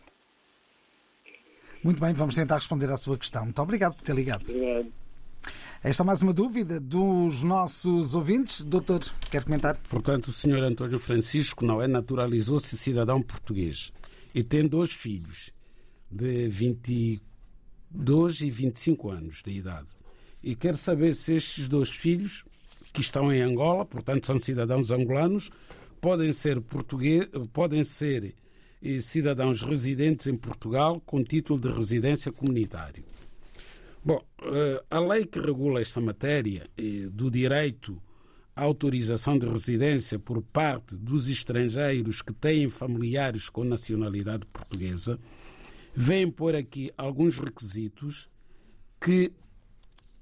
Muito 1.83 1.99
bem, 1.99 2.13
vamos 2.13 2.35
tentar 2.35 2.57
responder 2.57 2.91
à 2.91 2.97
sua 2.99 3.17
questão. 3.17 3.45
Muito 3.45 3.63
obrigado 3.63 3.95
por 3.95 4.03
ter 4.03 4.15
ligado. 4.15 4.51
Obrigado. 4.51 4.93
Esta 5.83 6.03
é 6.03 6.05
mais 6.05 6.21
uma 6.21 6.35
dúvida 6.35 6.79
dos 6.79 7.43
nossos 7.43 8.15
ouvintes. 8.15 8.63
Doutor, 8.63 9.01
quer 9.31 9.45
comentar? 9.45 9.79
Portanto, 9.89 10.27
o 10.27 10.33
senhor 10.33 10.63
António 10.63 10.99
Francisco 10.99 11.65
não 11.65 11.81
é 11.81 11.89
naturalizou-se 11.89 12.77
cidadão 12.77 13.23
português 13.23 13.91
e 14.35 14.43
tem 14.43 14.69
dois 14.69 14.93
filhos 14.93 15.55
de 16.11 16.49
22 16.49 18.43
e 18.43 18.51
25 18.51 19.09
anos 19.09 19.43
de 19.43 19.53
idade. 19.53 19.89
E 20.45 20.55
quer 20.55 20.77
saber 20.77 21.15
se 21.15 21.33
estes 21.33 21.67
dois 21.67 21.89
filhos, 21.89 22.45
que 22.93 23.01
estão 23.01 23.33
em 23.33 23.41
Angola, 23.41 23.87
portanto 23.87 24.27
são 24.27 24.39
cidadãos 24.39 24.91
angolanos, 24.91 25.51
podem 26.01 26.33
ser 26.33 26.61
português, 26.61 27.29
podem 27.53 27.85
ser 27.85 28.35
eh, 28.83 29.01
cidadãos 29.01 29.63
residentes 29.63 30.27
em 30.27 30.37
Portugal 30.37 31.01
com 31.05 31.23
título 31.23 31.61
de 31.61 31.69
residência 31.69 32.33
comunitário. 32.33 33.05
Bom, 34.05 34.25
eh, 34.43 34.83
a 34.91 34.99
lei 34.99 35.27
que 35.27 35.39
regula 35.39 35.81
esta 35.81 36.01
matéria 36.01 36.69
eh, 36.77 37.09
do 37.13 37.31
direito 37.31 38.01
à 38.57 38.63
autorização 38.63 39.39
de 39.39 39.47
residência 39.47 40.19
por 40.19 40.43
parte 40.43 40.97
dos 40.97 41.29
estrangeiros 41.29 42.23
que 42.23 42.33
têm 42.33 42.69
familiares 42.69 43.49
com 43.49 43.63
nacionalidade 43.63 44.47
portuguesa 44.47 45.19
vem 45.95 46.29
pôr 46.29 46.55
aqui 46.55 46.93
alguns 46.97 47.39
requisitos 47.39 48.29
que, 49.01 49.33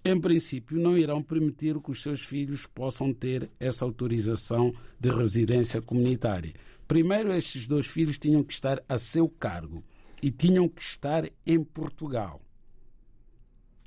em 0.05 0.20
princípio, 0.20 0.78
não 0.78 0.96
irão 0.96 1.22
permitir 1.22 1.78
que 1.80 1.90
os 1.90 2.03
seus 2.03 2.20
filhos 2.20 2.66
possam 2.66 3.12
ter 3.12 3.51
essa 3.59 3.84
autorização 3.84 4.72
de 4.99 5.11
residência 5.11 5.82
comunitária. 5.82 6.55
Primeiro, 6.86 7.32
estes 7.32 7.66
dois 7.66 7.86
filhos 7.86 8.18
tinham 8.18 8.42
que 8.42 8.53
estar 8.53 8.82
a 8.88 8.99
seu 8.99 9.28
cargo 9.28 9.82
e 10.22 10.30
tinham 10.30 10.68
que 10.68 10.80
estar 10.80 11.28
em 11.46 11.62
Portugal 11.62 12.40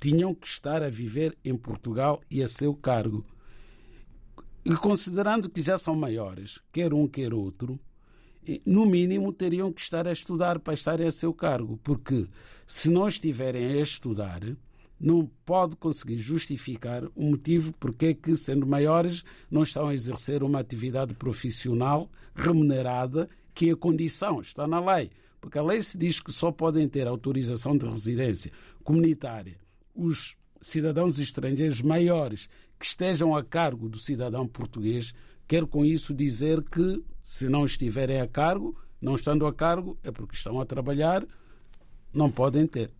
tinham 0.02 0.34
que 0.34 0.48
estar 0.48 0.82
a 0.82 0.90
viver 0.90 1.38
em 1.44 1.56
Portugal 1.56 2.20
e 2.28 2.42
a 2.42 2.48
seu 2.48 2.74
cargo. 2.74 3.24
E 4.64 4.74
considerando 4.74 5.48
que 5.48 5.62
já 5.62 5.78
são 5.78 5.94
maiores, 5.94 6.60
quer 6.72 6.92
um, 6.92 7.06
quer 7.06 7.32
outro, 7.32 7.78
no 8.66 8.84
mínimo 8.84 9.32
teriam 9.32 9.72
que 9.72 9.80
estar 9.80 10.08
a 10.08 10.12
estudar 10.12 10.58
para 10.58 10.74
estarem 10.74 11.06
a 11.06 11.12
seu 11.12 11.32
cargo, 11.32 11.78
porque 11.84 12.26
se 12.66 12.90
não 12.90 13.06
estiverem 13.06 13.64
a 13.64 13.80
estudar, 13.80 14.40
não 15.02 15.28
pode 15.44 15.74
conseguir 15.76 16.16
justificar 16.16 17.04
o 17.16 17.24
motivo 17.24 17.74
porque 17.80 18.06
é 18.06 18.14
que, 18.14 18.36
sendo 18.36 18.66
maiores, 18.66 19.24
não 19.50 19.64
estão 19.64 19.88
a 19.88 19.94
exercer 19.94 20.42
uma 20.42 20.60
atividade 20.60 21.12
profissional 21.14 22.08
remunerada, 22.34 23.28
que 23.52 23.68
é 23.68 23.72
a 23.72 23.76
condição, 23.76 24.40
está 24.40 24.66
na 24.66 24.80
lei. 24.80 25.10
Porque 25.40 25.58
a 25.58 25.62
lei 25.62 25.82
se 25.82 25.98
diz 25.98 26.20
que 26.20 26.32
só 26.32 26.52
podem 26.52 26.88
ter 26.88 27.08
autorização 27.08 27.76
de 27.76 27.84
residência 27.84 28.52
comunitária 28.84 29.60
os 29.94 30.36
cidadãos 30.60 31.18
estrangeiros 31.18 31.82
maiores 31.82 32.48
que 32.78 32.86
estejam 32.86 33.36
a 33.36 33.44
cargo 33.44 33.88
do 33.88 33.98
cidadão 33.98 34.46
português. 34.46 35.14
Quero 35.46 35.66
com 35.66 35.84
isso 35.84 36.14
dizer 36.14 36.62
que, 36.62 37.02
se 37.22 37.48
não 37.48 37.64
estiverem 37.64 38.20
a 38.20 38.26
cargo, 38.26 38.76
não 39.00 39.14
estando 39.14 39.46
a 39.46 39.52
cargo, 39.52 39.98
é 40.02 40.10
porque 40.10 40.34
estão 40.34 40.60
a 40.60 40.66
trabalhar, 40.66 41.26
não 42.14 42.30
podem 42.30 42.66
ter. 42.66 42.90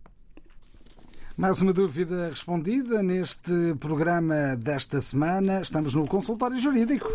Mais 1.35 1.59
uma 1.63 1.73
dúvida 1.73 2.29
respondida 2.29 3.01
neste 3.01 3.73
programa 3.79 4.55
desta 4.55 5.01
semana. 5.01 5.61
Estamos 5.61 5.95
no 5.95 6.07
consultório 6.07 6.59
jurídico. 6.59 7.09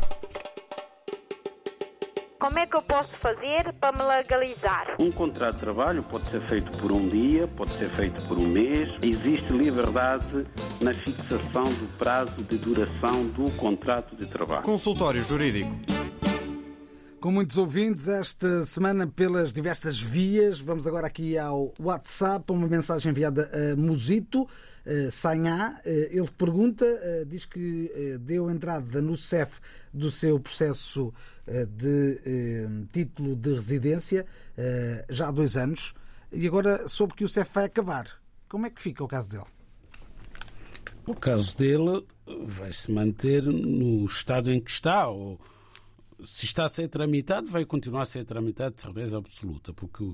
Como 2.40 2.58
é 2.58 2.66
que 2.66 2.76
eu 2.76 2.82
posso 2.82 3.10
fazer 3.20 3.72
para 3.80 3.96
me 3.96 4.02
legalizar? 4.02 4.96
Um 4.98 5.12
contrato 5.12 5.54
de 5.54 5.60
trabalho 5.60 6.02
pode 6.02 6.28
ser 6.30 6.40
feito 6.48 6.70
por 6.78 6.90
um 6.90 7.08
dia, 7.08 7.46
pode 7.46 7.70
ser 7.78 7.90
feito 7.94 8.20
por 8.26 8.38
um 8.38 8.48
mês. 8.48 8.88
Existe 9.02 9.52
liberdade 9.52 10.44
na 10.80 10.92
fixação 10.94 11.64
do 11.64 11.98
prazo 11.98 12.42
de 12.42 12.58
duração 12.58 13.24
do 13.28 13.50
contrato 13.52 14.16
de 14.16 14.26
trabalho. 14.26 14.62
Consultório 14.62 15.22
Jurídico. 15.22 15.97
Com 17.20 17.32
muitos 17.32 17.58
ouvintes 17.58 18.06
esta 18.06 18.62
semana 18.62 19.04
pelas 19.04 19.52
diversas 19.52 20.00
vias. 20.00 20.60
Vamos 20.60 20.86
agora 20.86 21.08
aqui 21.08 21.36
ao 21.36 21.74
WhatsApp, 21.80 22.52
uma 22.52 22.68
mensagem 22.68 23.10
enviada 23.10 23.50
a 23.52 23.76
Musito. 23.76 24.42
Uh, 24.42 25.10
Sanhá, 25.10 25.80
uh, 25.84 25.88
ele 25.88 26.30
pergunta, 26.38 26.84
uh, 26.84 27.26
diz 27.26 27.44
que 27.44 27.90
deu 28.20 28.48
entrada 28.48 29.02
no 29.02 29.16
CEF 29.16 29.58
do 29.92 30.12
seu 30.12 30.38
processo 30.38 31.12
de 31.70 32.20
título 32.92 33.34
de 33.34 33.54
residência 33.54 34.24
já 35.08 35.28
há 35.28 35.30
dois 35.30 35.56
anos 35.56 35.94
e 36.30 36.46
agora 36.46 36.86
soube 36.86 37.14
que 37.14 37.24
o 37.24 37.28
CEF 37.28 37.50
vai 37.52 37.64
acabar. 37.64 38.06
Como 38.48 38.66
é 38.66 38.70
que 38.70 38.80
fica 38.80 39.02
o 39.02 39.08
caso 39.08 39.28
dele? 39.30 39.46
O 41.04 41.14
caso 41.14 41.56
dele 41.56 42.06
vai 42.44 42.70
se 42.70 42.92
manter 42.92 43.42
no 43.42 44.04
estado 44.04 44.52
em 44.52 44.60
que 44.60 44.70
está, 44.70 45.08
ou 45.08 45.40
se 46.24 46.44
está 46.44 46.64
a 46.64 46.68
ser 46.68 46.88
tramitado, 46.88 47.48
vai 47.48 47.64
continuar 47.64 48.02
a 48.02 48.06
ser 48.06 48.24
tramitado 48.24 48.74
de 48.74 48.82
certeza 48.82 49.18
absoluta, 49.18 49.72
porque 49.72 50.04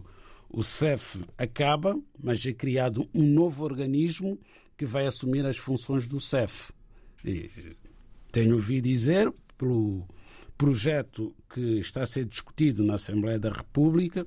o, 0.51 0.63
CEF 0.63 1.25
acaba, 1.37 1.99
mas 2.19 2.45
é 2.47 2.53
criado 2.53 3.09
um 3.15 3.23
novo 3.23 3.65
organismo 3.65 4.39
que 4.77 4.85
vai 4.85 5.07
assumir 5.07 5.45
as 5.47 5.57
funções 5.57 6.07
do 6.07 6.21
CEF. 6.21 6.73
E 7.25 7.51
tenho 8.31 8.55
ouvido 8.55 8.89
dizer, 8.89 9.33
pelo 9.57 10.07
projeto 10.59 11.35
que 11.53 11.79
está 11.81 12.03
a 12.03 12.07
ser 12.07 12.25
discutido 12.25 12.85
na 12.85 12.95
Assembleia 12.95 13.39
da 13.39 13.51
República, 13.51 14.27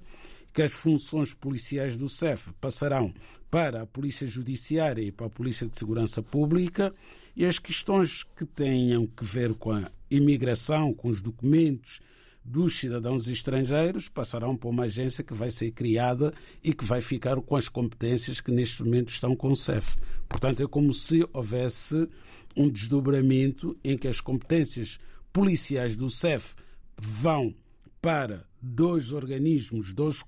que 0.54 0.62
as 0.62 0.72
funções 0.72 1.34
policiais 1.34 1.96
do 1.96 2.10
CEF 2.10 2.52
passarão 2.60 3.14
para 3.50 3.82
a 3.82 3.88
Polícia 3.88 4.28
Judiciária 4.28 5.02
e 5.02 5.12
para 5.12 5.28
a 5.28 5.30
Polícia 5.30 5.68
de 5.68 5.78
Segurança 5.78 6.22
Pública 6.22 6.94
e 7.36 7.46
as 7.46 7.60
questões 7.60 8.24
que 8.36 8.46
tenham 8.46 9.06
que 9.06 9.24
ver 9.24 9.54
com 9.54 9.72
a 9.72 9.90
imigração, 10.10 10.94
com 10.94 11.10
os 11.10 11.22
documentos 11.22 12.02
dos 12.44 12.80
cidadãos 12.80 13.28
estrangeiros 13.28 14.08
passarão 14.08 14.56
para 14.56 14.70
uma 14.70 14.84
agência 14.84 15.24
que 15.24 15.34
vai 15.34 15.52
ser 15.52 15.72
criada 15.72 16.34
e 16.64 16.74
que 16.74 16.86
vai 16.86 17.02
ficar 17.02 17.36
com 17.42 17.56
as 17.56 17.68
competências 17.68 18.40
que 18.40 18.52
neste 18.52 18.82
momento 18.84 19.10
estão 19.10 19.36
com 19.36 19.52
o 19.52 19.56
CEF. 19.56 19.98
Portanto, 20.30 20.64
é 20.64 20.68
como 20.68 20.94
se 20.94 21.28
houvesse 21.34 22.08
um 22.56 22.70
desdobramento 22.70 23.78
em 23.84 23.98
que 23.98 24.08
as 24.08 24.22
competências 24.22 24.98
policiais 25.34 25.96
do 25.96 26.10
CEF 26.10 26.56
vão 26.98 27.54
para 28.02 28.46
dois 28.62 29.12
organismos, 29.12 29.94
dois 29.94 30.24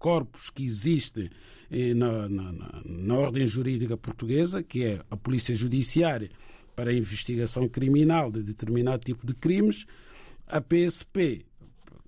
corpos 0.00 0.48
que 0.48 0.64
existem 0.64 1.30
eh, 1.70 1.94
na, 1.94 2.28
na, 2.28 2.82
na, 2.84 3.14
ordem 3.14 3.46
jurídica 3.46 3.96
portuguesa, 3.96 4.62
que 4.62 4.82
é 4.82 5.00
a 5.10 5.16
Polícia 5.16 5.54
Judiciária 5.54 6.30
para 6.74 6.90
a 6.90 6.94
investigação 6.94 7.68
criminal 7.68 8.32
de 8.32 8.42
determinado 8.42 9.04
tipo 9.04 9.26
de 9.26 9.34
crimes, 9.34 9.86
a 10.48 10.60
PSP, 10.60 11.44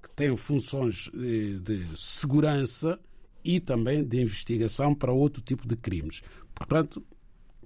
que 0.02 0.10
tem 0.16 0.34
funções 0.34 1.10
de, 1.12 1.58
de 1.60 1.86
segurança 1.94 2.98
e 3.44 3.60
também 3.60 4.02
de 4.02 4.20
investigação 4.20 4.94
para 4.94 5.12
outro 5.12 5.42
tipo 5.42 5.68
de 5.68 5.76
crimes. 5.76 6.22
Portanto, 6.54 7.04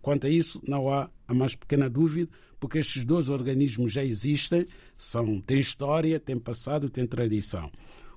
quanto 0.03 0.27
a 0.27 0.31
isso, 0.31 0.61
não 0.67 0.93
há 0.93 1.09
a 1.29 1.35
mais 1.35 1.55
pequena 1.55 1.89
dúvida, 1.89 2.29
porque 2.59 2.79
estes 2.79 3.05
dois 3.05 3.29
organismos 3.29 3.93
já 3.93 4.05
existem, 4.05 4.67
são, 4.99 5.41
têm 5.41 5.61
história, 5.61 6.19
têm 6.19 6.39
passado, 6.39 6.91
têm 6.91 7.07
tradição. 7.07 7.71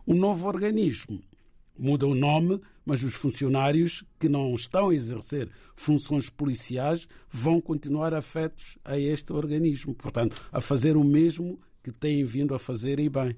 O 0.06 0.16
novo 0.16 0.48
organismo 0.48 1.22
muda 1.80 2.06
o 2.06 2.14
nome, 2.14 2.60
mas 2.86 3.04
os 3.04 3.14
funcionários 3.14 4.04
que 4.20 4.28
não 4.28 4.54
estão 4.54 4.90
a 4.90 4.94
exercer 4.94 5.50
funções 5.76 6.30
policiais 6.30 7.08
vão 7.32 7.62
continuar 7.62 8.14
afetos 8.14 8.78
a 8.84 8.98
este 8.98 9.32
organismo, 9.32 9.96
portanto, 9.96 10.42
a 10.52 10.60
fazer 10.60 10.98
o 10.98 11.04
mesmo 11.04 11.60
que 11.82 11.92
têm 11.92 12.24
vindo 12.24 12.54
a 12.54 12.60
fazer 12.60 13.00
e 13.00 13.08
bem. 13.10 13.36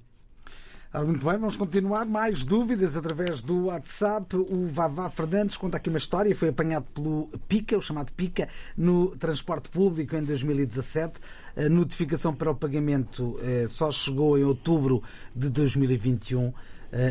Muito 0.93 1.25
bem, 1.25 1.37
vamos 1.37 1.55
continuar. 1.55 2.05
Mais 2.05 2.43
dúvidas 2.43 2.97
através 2.97 3.41
do 3.41 3.67
WhatsApp. 3.67 4.35
O 4.35 4.67
Vavá 4.67 5.09
Fernandes 5.09 5.55
conta 5.55 5.77
aqui 5.77 5.87
uma 5.87 5.97
história. 5.97 6.35
Foi 6.35 6.49
apanhado 6.49 6.85
pelo 6.93 7.29
PICA, 7.47 7.77
o 7.77 7.81
chamado 7.81 8.11
PICA, 8.11 8.49
no 8.75 9.15
transporte 9.15 9.69
público 9.69 10.17
em 10.17 10.23
2017. 10.23 11.13
A 11.55 11.69
notificação 11.69 12.33
para 12.33 12.51
o 12.51 12.55
pagamento 12.55 13.39
eh, 13.41 13.67
só 13.69 13.89
chegou 13.89 14.37
em 14.37 14.43
outubro 14.43 15.01
de 15.33 15.49
2021 15.49 16.49
eh, 16.49 16.53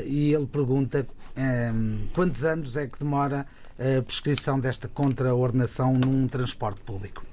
e 0.07 0.35
ele 0.35 0.47
pergunta 0.47 1.07
ehm, 1.37 2.07
quantos 2.13 2.45
anos 2.45 2.77
é 2.77 2.87
que 2.87 2.99
demora 2.99 3.47
a 3.79 4.03
prescrição 4.03 4.61
desta 4.61 4.89
contraordenação 4.89 5.95
num 5.95 6.29
transporte 6.29 6.81
público? 6.81 7.25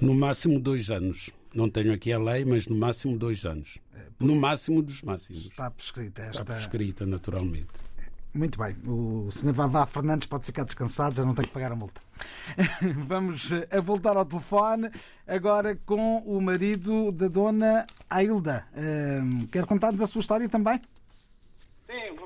No 0.00 0.14
máximo 0.14 0.60
dois 0.60 0.90
anos. 0.90 1.30
Não 1.54 1.70
tenho 1.70 1.92
aqui 1.94 2.12
a 2.12 2.18
lei, 2.18 2.44
mas 2.44 2.66
no 2.66 2.76
máximo 2.76 3.16
dois 3.16 3.46
anos. 3.46 3.78
No 4.20 4.36
máximo 4.36 4.82
dos 4.82 5.02
máximos. 5.02 5.46
Está 5.46 5.70
prescrita 5.70 6.22
esta. 6.22 6.42
Está 6.42 6.54
prescrita, 6.54 7.06
naturalmente. 7.06 7.86
Muito 8.34 8.58
bem. 8.58 8.76
O 8.86 9.30
Sr. 9.30 9.52
Vavá 9.52 9.86
Fernandes 9.86 10.26
pode 10.26 10.44
ficar 10.44 10.64
descansado, 10.64 11.16
já 11.16 11.24
não 11.24 11.34
tem 11.34 11.46
que 11.46 11.50
pagar 11.50 11.72
a 11.72 11.76
multa. 11.76 12.00
Vamos 13.08 13.50
a 13.70 13.80
voltar 13.80 14.16
ao 14.16 14.26
telefone 14.26 14.90
agora 15.26 15.74
com 15.86 16.18
o 16.18 16.40
marido 16.40 17.10
da 17.12 17.28
dona 17.28 17.86
Ailda. 18.10 18.66
Ehm, 18.76 19.46
quer 19.46 19.64
contar-nos 19.64 20.02
a 20.02 20.06
sua 20.06 20.20
história 20.20 20.48
também? 20.48 20.80
Sim, 21.86 22.16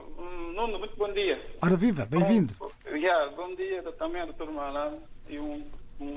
Nuno, 0.54 0.78
muito 0.78 0.96
bom 0.96 1.12
dia. 1.12 1.40
Ora 1.62 1.76
viva, 1.76 2.06
bem-vindo. 2.06 2.54
Yeah, 2.86 3.30
bom 3.32 3.54
dia 3.54 3.82
também, 3.92 4.24
doutor 4.24 4.50
Malan, 4.50 4.98
e 5.28 5.38
um, 5.38 5.70
um, 6.00 6.14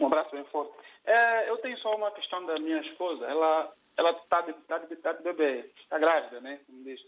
um 0.00 0.06
abraço 0.06 0.30
bem 0.32 0.44
forte. 0.44 0.72
É, 1.04 1.48
eu 1.48 1.56
tenho 1.58 1.78
só 1.78 1.96
uma 1.96 2.10
questão 2.10 2.44
da 2.44 2.58
minha 2.58 2.80
esposa. 2.80 3.24
Ela 3.24 3.72
ela 3.96 4.12
está 4.12 4.42
de, 4.42 4.52
tá 4.52 4.78
de, 4.78 4.96
tá 4.96 5.12
de 5.12 5.22
bebê, 5.22 5.70
está 5.82 5.98
grávida, 5.98 6.40
né? 6.40 6.60
Como 6.66 6.84
diz. 6.84 7.00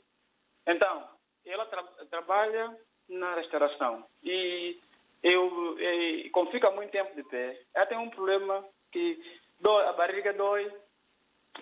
Então, 0.66 1.04
ela 1.46 1.64
tra 1.66 1.82
trabalha 2.10 2.76
na 3.08 3.34
restauração 3.34 4.04
e 4.24 4.78
eu, 5.22 5.78
e, 5.78 6.30
como 6.30 6.50
fica 6.50 6.70
muito 6.70 6.90
tempo 6.90 7.14
de 7.14 7.22
pé, 7.24 7.60
ela 7.74 7.86
tem 7.86 7.98
um 7.98 8.10
problema 8.10 8.64
que 8.90 9.20
dói, 9.60 9.86
a 9.86 9.92
barriga 9.92 10.32
dói 10.32 10.72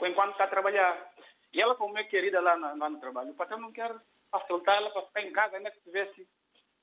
enquanto 0.03 0.32
está 0.32 0.44
a 0.44 0.49
trabalhar. 0.49 1.08
E 1.53 1.61
ela, 1.61 1.74
como 1.74 1.99
é 1.99 2.05
querida 2.05 2.40
lá, 2.40 2.57
na, 2.57 2.74
lá 2.74 2.90
no 2.90 3.01
trabalho, 3.01 3.30
o 3.30 3.36
patrão 3.36 3.59
não 3.59 3.72
quer 3.72 3.94
soltá-la 4.46 4.90
para 4.90 5.03
ficar 5.03 5.22
em 5.22 5.32
casa, 5.32 5.57
ainda 5.57 5.70
que 5.70 5.80
tivesse 5.80 6.26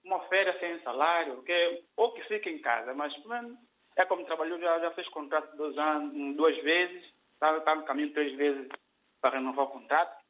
uma 0.03 0.19
férias 0.27 0.59
sem 0.59 0.81
salário, 0.81 1.41
que, 1.43 1.83
ou 1.97 2.13
que 2.13 2.23
fique 2.23 2.49
em 2.49 2.59
casa. 2.59 2.93
Mas, 2.93 3.15
mano, 3.25 3.57
é 3.95 4.05
como 4.05 4.25
trabalhou, 4.25 4.59
já, 4.59 4.79
já 4.79 4.91
fez 4.91 5.07
contrato 5.09 5.55
dois 5.55 5.77
anos, 5.77 6.35
duas 6.35 6.55
vezes, 6.63 7.03
está, 7.33 7.57
está 7.57 7.75
no 7.75 7.85
caminho 7.85 8.13
três 8.13 8.35
vezes 8.35 8.67
para 9.21 9.37
renovar 9.37 9.65
o 9.65 9.69
contrato. 9.69 10.23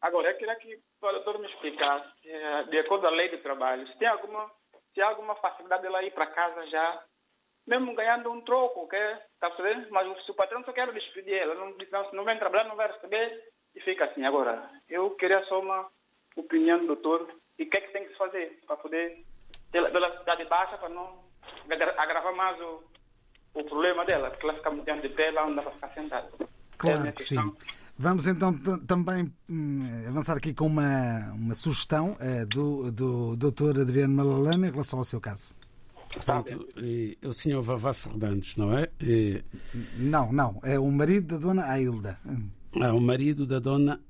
Agora, 0.00 0.30
eu 0.30 0.36
queria 0.36 0.56
que 0.56 0.74
o 0.74 1.12
doutor 1.12 1.38
me 1.38 1.46
explicasse, 1.46 2.10
eh, 2.26 2.64
de 2.64 2.78
acordo 2.78 3.02
com 3.02 3.08
a 3.08 3.16
lei 3.16 3.28
do 3.28 3.38
trabalho, 3.38 3.86
se 3.86 3.96
tem 3.98 4.08
alguma, 4.08 4.50
se 4.92 5.00
há 5.00 5.08
alguma 5.08 5.36
facilidade 5.36 5.82
dela 5.82 6.02
ir 6.02 6.12
para 6.12 6.26
casa 6.26 6.66
já, 6.66 7.04
mesmo 7.66 7.94
ganhando 7.94 8.30
um 8.32 8.40
troco, 8.40 8.88
que 8.88 8.96
está 8.96 9.50
sabendo? 9.56 9.86
Mas 9.90 10.24
se 10.24 10.30
o 10.32 10.34
patrão 10.34 10.64
só 10.64 10.72
quer 10.72 10.92
despedir 10.92 11.34
ela, 11.34 11.54
não, 11.54 11.76
não, 11.90 12.12
não 12.12 12.24
vem 12.24 12.38
trabalhar, 12.38 12.64
não 12.64 12.74
vai 12.74 12.90
receber, 12.90 13.44
e 13.74 13.80
fica 13.80 14.04
assim. 14.04 14.24
Agora, 14.24 14.70
eu 14.88 15.10
queria 15.10 15.44
só 15.44 15.60
uma 15.60 15.86
opinião 16.36 16.78
do 16.80 16.86
doutor 16.86 17.28
e 17.58 17.64
o 17.64 17.70
que 17.70 17.78
é 17.78 17.80
que 17.80 17.92
tem 17.92 18.04
que 18.04 18.12
se 18.12 18.18
fazer 18.18 18.58
para 18.66 18.76
poder 18.76 19.24
ter 19.70 19.90
velocidade 19.90 20.44
baixa 20.46 20.76
para 20.78 20.88
não 20.88 21.22
agravar 21.98 22.34
mais 22.34 22.60
o, 22.60 22.82
o 23.54 23.64
problema 23.64 24.04
dela, 24.04 24.30
porque 24.30 24.46
ela 24.46 24.54
fica 24.54 24.70
muito 24.70 24.84
tempo 24.84 25.02
de 25.02 25.08
pé, 25.10 25.30
lá 25.30 25.46
não 25.46 25.54
dá 25.54 25.62
para 25.62 25.72
ficar 25.72 25.88
sentada. 25.94 26.30
Claro 26.78 27.06
é 27.06 27.12
que 27.12 27.22
sim. 27.22 27.36
Vamos 27.98 28.26
então 28.26 28.58
também 28.86 29.32
hum, 29.48 30.04
avançar 30.08 30.36
aqui 30.36 30.54
com 30.54 30.66
uma, 30.66 31.32
uma 31.34 31.54
sugestão 31.54 32.16
uh, 32.20 32.46
do, 32.46 32.90
do 32.90 33.36
Dr. 33.36 33.80
Adriano 33.80 34.14
Malalana 34.14 34.66
em 34.66 34.70
relação 34.70 34.98
ao 34.98 35.04
seu 35.04 35.20
caso. 35.20 35.54
Portanto, 36.12 36.68
eh, 36.76 37.16
o 37.26 37.32
senhor 37.32 37.62
Vavá 37.62 37.94
Fernandes, 37.94 38.56
não 38.58 38.76
é? 38.76 38.88
Eh, 39.00 39.42
Não, 39.96 40.30
não. 40.30 40.60
É 40.62 40.78
o 40.78 40.90
marido 40.90 41.38
da 41.38 41.46
dona 41.46 41.64
Ailda. 41.70 42.18
É 42.80 42.92
o 42.92 43.00
marido 43.00 43.46
da 43.46 43.58
dona 43.58 44.00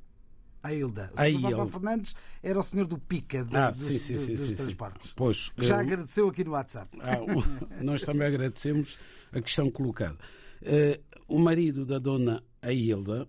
Ailda. 0.62 1.12
O 1.16 1.20
Ailda. 1.20 1.40
senhor 1.48 1.56
Vavá 1.58 1.70
Fernandes 1.72 2.14
era 2.42 2.58
o 2.58 2.62
senhor 2.62 2.86
do 2.86 2.96
Pica 2.98 3.44
de- 3.44 3.56
Ah, 3.56 3.70
dos, 3.70 3.80
sim, 3.80 3.98
sim, 3.98 4.14
do- 4.14 4.20
sim, 4.20 4.34
dos 4.34 4.44
sim, 4.46 4.54
transportes. 4.54 5.12
Pois, 5.16 5.50
já 5.58 5.76
eh, 5.76 5.80
agradeceu 5.80 6.28
aqui 6.28 6.44
no 6.44 6.52
WhatsApp. 6.52 6.96
Ah, 7.00 7.18
o- 7.20 7.82
nós 7.84 8.02
também 8.02 8.26
agradecemos 8.26 8.98
a 9.32 9.40
questão 9.40 9.70
colocada. 9.70 10.16
Eh, 10.62 11.00
o 11.26 11.38
marido 11.38 11.84
da 11.84 11.98
dona 11.98 12.42
Ailda, 12.60 13.26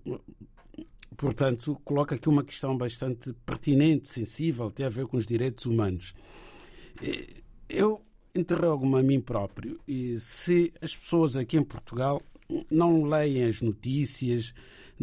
portanto, 1.18 1.80
coloca 1.84 2.16
aqui 2.16 2.30
uma 2.30 2.44
questão 2.44 2.78
bastante 2.78 3.34
pertinente, 3.46 4.10
sensível, 4.10 4.70
tem 4.72 4.86
a 4.86 4.90
ver 4.90 5.08
com 5.08 5.18
os 5.18 5.26
direitos 5.26 5.66
humanos. 5.66 6.14
Eh, 7.02 7.42
Eu 7.70 8.06
interrogo-me 8.36 9.00
a 9.00 9.02
mim 9.02 9.20
próprio 9.20 9.80
e 9.88 10.20
se 10.20 10.72
as 10.82 10.96
pessoas 10.96 11.36
aqui 11.36 11.58
em 11.58 11.64
Portugal 11.64 12.22
não 12.70 13.04
leem 13.06 13.44
as 13.46 13.62
notícias, 13.62 14.54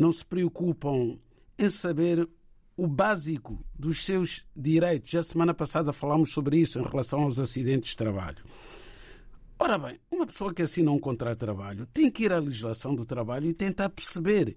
não 0.00 0.10
se 0.10 0.24
preocupam 0.24 1.18
em 1.58 1.68
saber 1.68 2.26
o 2.74 2.86
básico 2.86 3.62
dos 3.78 4.02
seus 4.02 4.46
direitos. 4.56 5.10
Já 5.10 5.22
semana 5.22 5.52
passada 5.52 5.92
falámos 5.92 6.32
sobre 6.32 6.56
isso 6.56 6.78
em 6.78 6.82
relação 6.82 7.20
aos 7.20 7.38
acidentes 7.38 7.90
de 7.90 7.96
trabalho. 7.96 8.42
Ora 9.58 9.76
bem, 9.76 10.00
uma 10.10 10.26
pessoa 10.26 10.54
que 10.54 10.62
assina 10.62 10.90
um 10.90 10.98
contrato 10.98 11.34
de 11.34 11.40
trabalho 11.40 11.86
tem 11.92 12.10
que 12.10 12.24
ir 12.24 12.32
à 12.32 12.38
legislação 12.38 12.94
do 12.94 13.04
trabalho 13.04 13.46
e 13.46 13.52
tentar 13.52 13.90
perceber. 13.90 14.56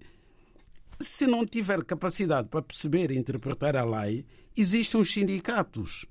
Se 0.98 1.26
não 1.26 1.44
tiver 1.44 1.84
capacidade 1.84 2.48
para 2.48 2.62
perceber 2.62 3.10
e 3.10 3.18
interpretar 3.18 3.76
a 3.76 3.84
lei, 3.84 4.24
existem 4.56 4.98
os 4.98 5.12
sindicatos. 5.12 6.06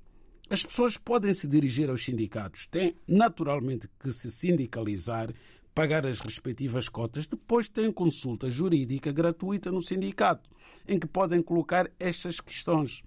As 0.48 0.62
pessoas 0.62 0.96
podem 0.96 1.34
se 1.34 1.48
dirigir 1.48 1.90
aos 1.90 2.04
sindicatos, 2.04 2.66
têm 2.66 2.94
naturalmente 3.08 3.88
que 3.98 4.12
se 4.12 4.30
sindicalizar, 4.30 5.34
pagar 5.74 6.06
as 6.06 6.20
respectivas 6.20 6.88
cotas, 6.88 7.26
depois 7.26 7.68
têm 7.68 7.90
consulta 7.90 8.48
jurídica 8.50 9.10
gratuita 9.10 9.72
no 9.72 9.82
sindicato, 9.82 10.48
em 10.86 10.98
que 10.98 11.06
podem 11.06 11.42
colocar 11.42 11.90
estas 11.98 12.40
questões. 12.40 13.02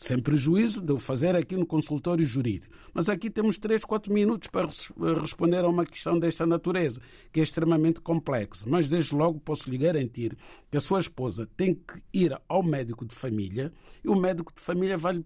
Sem 0.00 0.16
prejuízo 0.16 0.80
de 0.80 0.92
o 0.92 0.96
fazer 0.96 1.34
aqui 1.34 1.56
no 1.56 1.66
consultório 1.66 2.24
jurídico. 2.24 2.72
Mas 2.94 3.08
aqui 3.08 3.28
temos 3.28 3.58
3, 3.58 3.84
4 3.84 4.12
minutos 4.12 4.48
para 4.48 4.66
res- 4.66 4.92
responder 5.20 5.64
a 5.64 5.68
uma 5.68 5.84
questão 5.84 6.16
desta 6.16 6.46
natureza, 6.46 7.00
que 7.32 7.40
é 7.40 7.42
extremamente 7.42 8.00
complexa. 8.00 8.64
Mas 8.68 8.88
desde 8.88 9.12
logo 9.12 9.40
posso 9.40 9.68
lhe 9.68 9.76
garantir 9.76 10.38
que 10.70 10.76
a 10.76 10.80
sua 10.80 11.00
esposa 11.00 11.48
tem 11.56 11.74
que 11.74 12.00
ir 12.12 12.32
ao 12.48 12.62
médico 12.62 13.04
de 13.04 13.12
família 13.12 13.72
e 14.04 14.08
o 14.08 14.14
médico 14.14 14.54
de 14.54 14.60
família 14.60 14.96
vai 14.96 15.14
lhe 15.14 15.24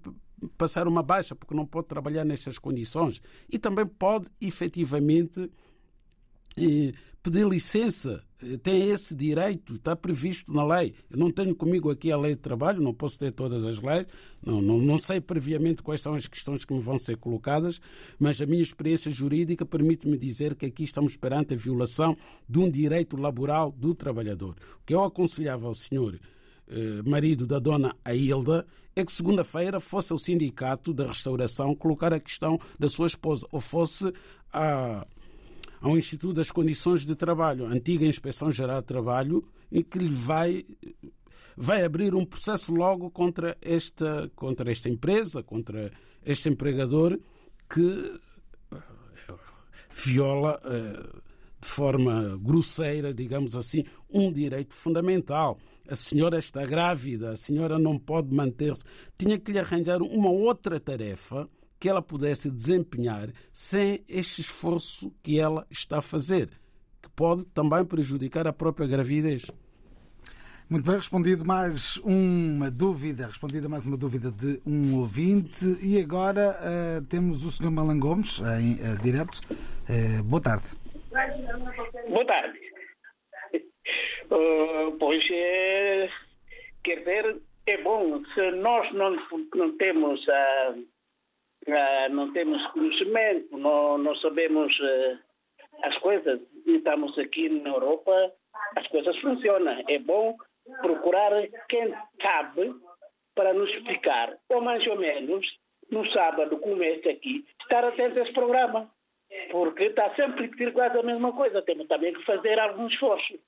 passar 0.56 0.88
uma 0.88 1.02
baixa, 1.02 1.34
porque 1.34 1.54
não 1.54 1.66
pode 1.66 1.88
trabalhar 1.88 2.24
nestas 2.24 2.58
condições. 2.58 3.20
E 3.50 3.58
também 3.58 3.84
pode, 3.84 4.30
efetivamente, 4.40 5.50
pedir 7.22 7.46
licença, 7.46 8.22
eh, 8.42 8.56
tem 8.56 8.90
esse 8.90 9.14
direito, 9.14 9.74
está 9.74 9.94
previsto 9.94 10.52
na 10.52 10.64
lei. 10.64 10.94
Eu 11.08 11.18
não 11.18 11.30
tenho 11.30 11.54
comigo 11.54 11.90
aqui 11.90 12.10
a 12.10 12.16
lei 12.16 12.34
de 12.34 12.40
trabalho, 12.40 12.82
não 12.82 12.92
posso 12.92 13.18
ter 13.18 13.30
todas 13.30 13.64
as 13.64 13.80
leis, 13.80 14.06
não, 14.44 14.60
não, 14.60 14.78
não 14.78 14.98
sei 14.98 15.20
previamente 15.20 15.82
quais 15.82 16.00
são 16.00 16.14
as 16.14 16.26
questões 16.26 16.64
que 16.64 16.74
me 16.74 16.80
vão 16.80 16.98
ser 16.98 17.16
colocadas, 17.16 17.80
mas 18.18 18.40
a 18.42 18.46
minha 18.46 18.62
experiência 18.62 19.10
jurídica 19.10 19.64
permite-me 19.64 20.18
dizer 20.18 20.56
que 20.56 20.66
aqui 20.66 20.82
estamos 20.82 21.16
perante 21.16 21.54
a 21.54 21.56
violação 21.56 22.16
de 22.48 22.58
um 22.58 22.68
direito 22.68 23.16
laboral 23.16 23.70
do 23.70 23.94
trabalhador. 23.94 24.56
O 24.80 24.84
que 24.84 24.94
eu 24.94 25.04
aconselhava 25.04 25.66
ao 25.66 25.74
senhor 25.74 26.18
eh, 26.68 27.02
marido 27.08 27.46
da 27.46 27.60
dona 27.60 27.94
Ailda 28.04 28.66
é 28.96 29.04
que 29.04 29.12
segunda-feira 29.12 29.80
fosse 29.80 30.12
ao 30.12 30.18
sindicato 30.18 30.92
da 30.92 31.06
restauração 31.06 31.74
colocar 31.74 32.12
a 32.12 32.20
questão 32.20 32.58
da 32.78 32.88
sua 32.88 33.06
esposa 33.06 33.46
ou 33.50 33.60
fosse 33.60 34.12
a 34.52 35.06
ao 35.82 35.98
Instituto 35.98 36.34
das 36.34 36.52
Condições 36.52 37.04
de 37.04 37.16
Trabalho, 37.16 37.66
antiga 37.66 38.06
Inspeção 38.06 38.52
Geral 38.52 38.80
de 38.80 38.86
Trabalho, 38.86 39.44
em 39.70 39.82
que 39.82 39.98
lhe 39.98 40.14
vai, 40.14 40.64
vai 41.56 41.84
abrir 41.84 42.14
um 42.14 42.24
processo 42.24 42.72
logo 42.72 43.10
contra 43.10 43.58
esta, 43.60 44.30
contra 44.36 44.70
esta 44.70 44.88
empresa, 44.88 45.42
contra 45.42 45.92
este 46.24 46.48
empregador 46.48 47.18
que 47.68 48.20
eh, 48.72 48.78
viola 49.92 50.60
eh, 50.64 51.20
de 51.60 51.68
forma 51.68 52.38
grosseira, 52.40 53.12
digamos 53.12 53.56
assim, 53.56 53.84
um 54.08 54.32
direito 54.32 54.74
fundamental. 54.74 55.58
A 55.88 55.96
senhora 55.96 56.38
está 56.38 56.64
grávida, 56.64 57.32
a 57.32 57.36
senhora 57.36 57.76
não 57.76 57.98
pode 57.98 58.32
manter-se. 58.32 58.84
Tinha 59.18 59.36
que 59.36 59.50
lhe 59.50 59.58
arranjar 59.58 60.00
uma 60.00 60.30
outra 60.30 60.78
tarefa 60.78 61.48
que 61.82 61.88
ela 61.88 62.00
pudesse 62.00 62.48
desempenhar 62.48 63.30
sem 63.52 64.04
este 64.08 64.40
esforço 64.40 65.12
que 65.20 65.40
ela 65.40 65.66
está 65.68 65.98
a 65.98 66.00
fazer, 66.00 66.48
que 67.02 67.10
pode 67.10 67.44
também 67.46 67.84
prejudicar 67.84 68.46
a 68.46 68.52
própria 68.52 68.86
gravidez. 68.86 69.50
Muito 70.70 70.86
bem, 70.86 70.94
respondido 70.94 71.44
mais 71.44 71.96
uma 71.96 72.70
dúvida, 72.70 73.26
respondida 73.26 73.68
mais 73.68 73.84
uma 73.84 73.96
dúvida 73.96 74.30
de 74.30 74.62
um 74.64 75.00
ouvinte. 75.00 75.76
E 75.82 76.00
agora 76.00 76.56
eh, 76.60 77.00
temos 77.10 77.44
o 77.44 77.50
Sr. 77.50 77.72
Malan 77.72 77.98
Gomes 77.98 78.38
em 78.60 78.74
eh, 78.74 78.96
direto. 79.02 79.40
Eh, 79.88 80.22
boa 80.22 80.40
tarde. 80.40 80.66
Boa 82.08 82.24
tarde. 82.24 82.60
Uh, 84.30 84.96
pois 85.00 85.24
é, 85.32 86.08
quer 86.84 87.00
dizer, 87.00 87.42
é 87.66 87.82
bom 87.82 88.22
se 88.32 88.50
nós 88.52 88.94
não, 88.94 89.16
não 89.56 89.76
temos 89.76 90.24
ah, 90.28 90.74
não 92.10 92.32
temos 92.32 92.64
conhecimento, 92.68 93.56
não, 93.56 93.98
não 93.98 94.14
sabemos 94.16 94.76
ah, 94.82 95.18
as 95.84 95.96
coisas 95.98 96.40
e 96.66 96.76
estamos 96.76 97.16
aqui 97.18 97.48
na 97.48 97.70
Europa, 97.70 98.32
as 98.76 98.86
coisas 98.88 99.16
funcionam. 99.18 99.82
É 99.88 99.98
bom 99.98 100.36
procurar 100.80 101.30
quem 101.68 101.94
sabe 102.20 102.74
para 103.34 103.54
nos 103.54 103.70
explicar, 103.70 104.36
ou 104.48 104.60
mais 104.60 104.86
ou 104.86 104.96
menos, 104.96 105.46
no 105.90 106.06
sábado, 106.12 106.58
como 106.58 106.82
este 106.82 107.08
aqui, 107.08 107.44
estar 107.62 107.84
atento 107.84 108.18
a 108.18 108.22
esse 108.22 108.32
programa. 108.32 108.90
Porque 109.50 109.84
está 109.84 110.14
sempre 110.14 110.48
quase 110.72 110.98
a 110.98 111.02
mesma 111.02 111.32
coisa. 111.32 111.62
Temos 111.62 111.88
também 111.88 112.12
que 112.12 112.24
fazer 112.24 112.58
algum 112.58 112.86
esforço. 112.86 113.38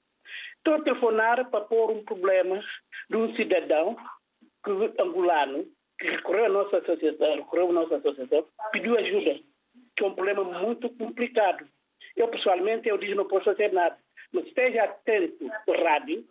Estou 0.56 0.74
a 0.74 0.82
telefonar 0.82 1.50
para 1.50 1.64
pôr 1.64 1.90
um 1.90 2.02
problema 2.04 2.58
de 3.10 3.16
um 3.16 3.34
cidadão 3.36 3.96
angolano 4.98 5.66
que 5.98 6.06
recorreu 6.06 6.46
à 6.46 6.48
nossa 6.48 6.78
associação, 6.78 7.36
recorreu 7.36 7.70
à 7.70 7.72
nossa 7.72 7.96
associação, 7.96 8.46
pediu 8.72 8.98
ajuda, 8.98 9.40
que 9.96 10.04
é 10.04 10.06
um 10.06 10.14
problema 10.14 10.44
muito 10.44 10.88
complicado. 10.90 11.66
Eu, 12.16 12.28
pessoalmente, 12.28 12.88
eu 12.88 12.98
digo 12.98 13.14
não 13.14 13.26
posso 13.26 13.44
fazer 13.44 13.72
nada. 13.72 13.96
Mas 14.32 14.46
esteja 14.46 14.84
atento 14.84 15.48
rádio, 15.84 16.24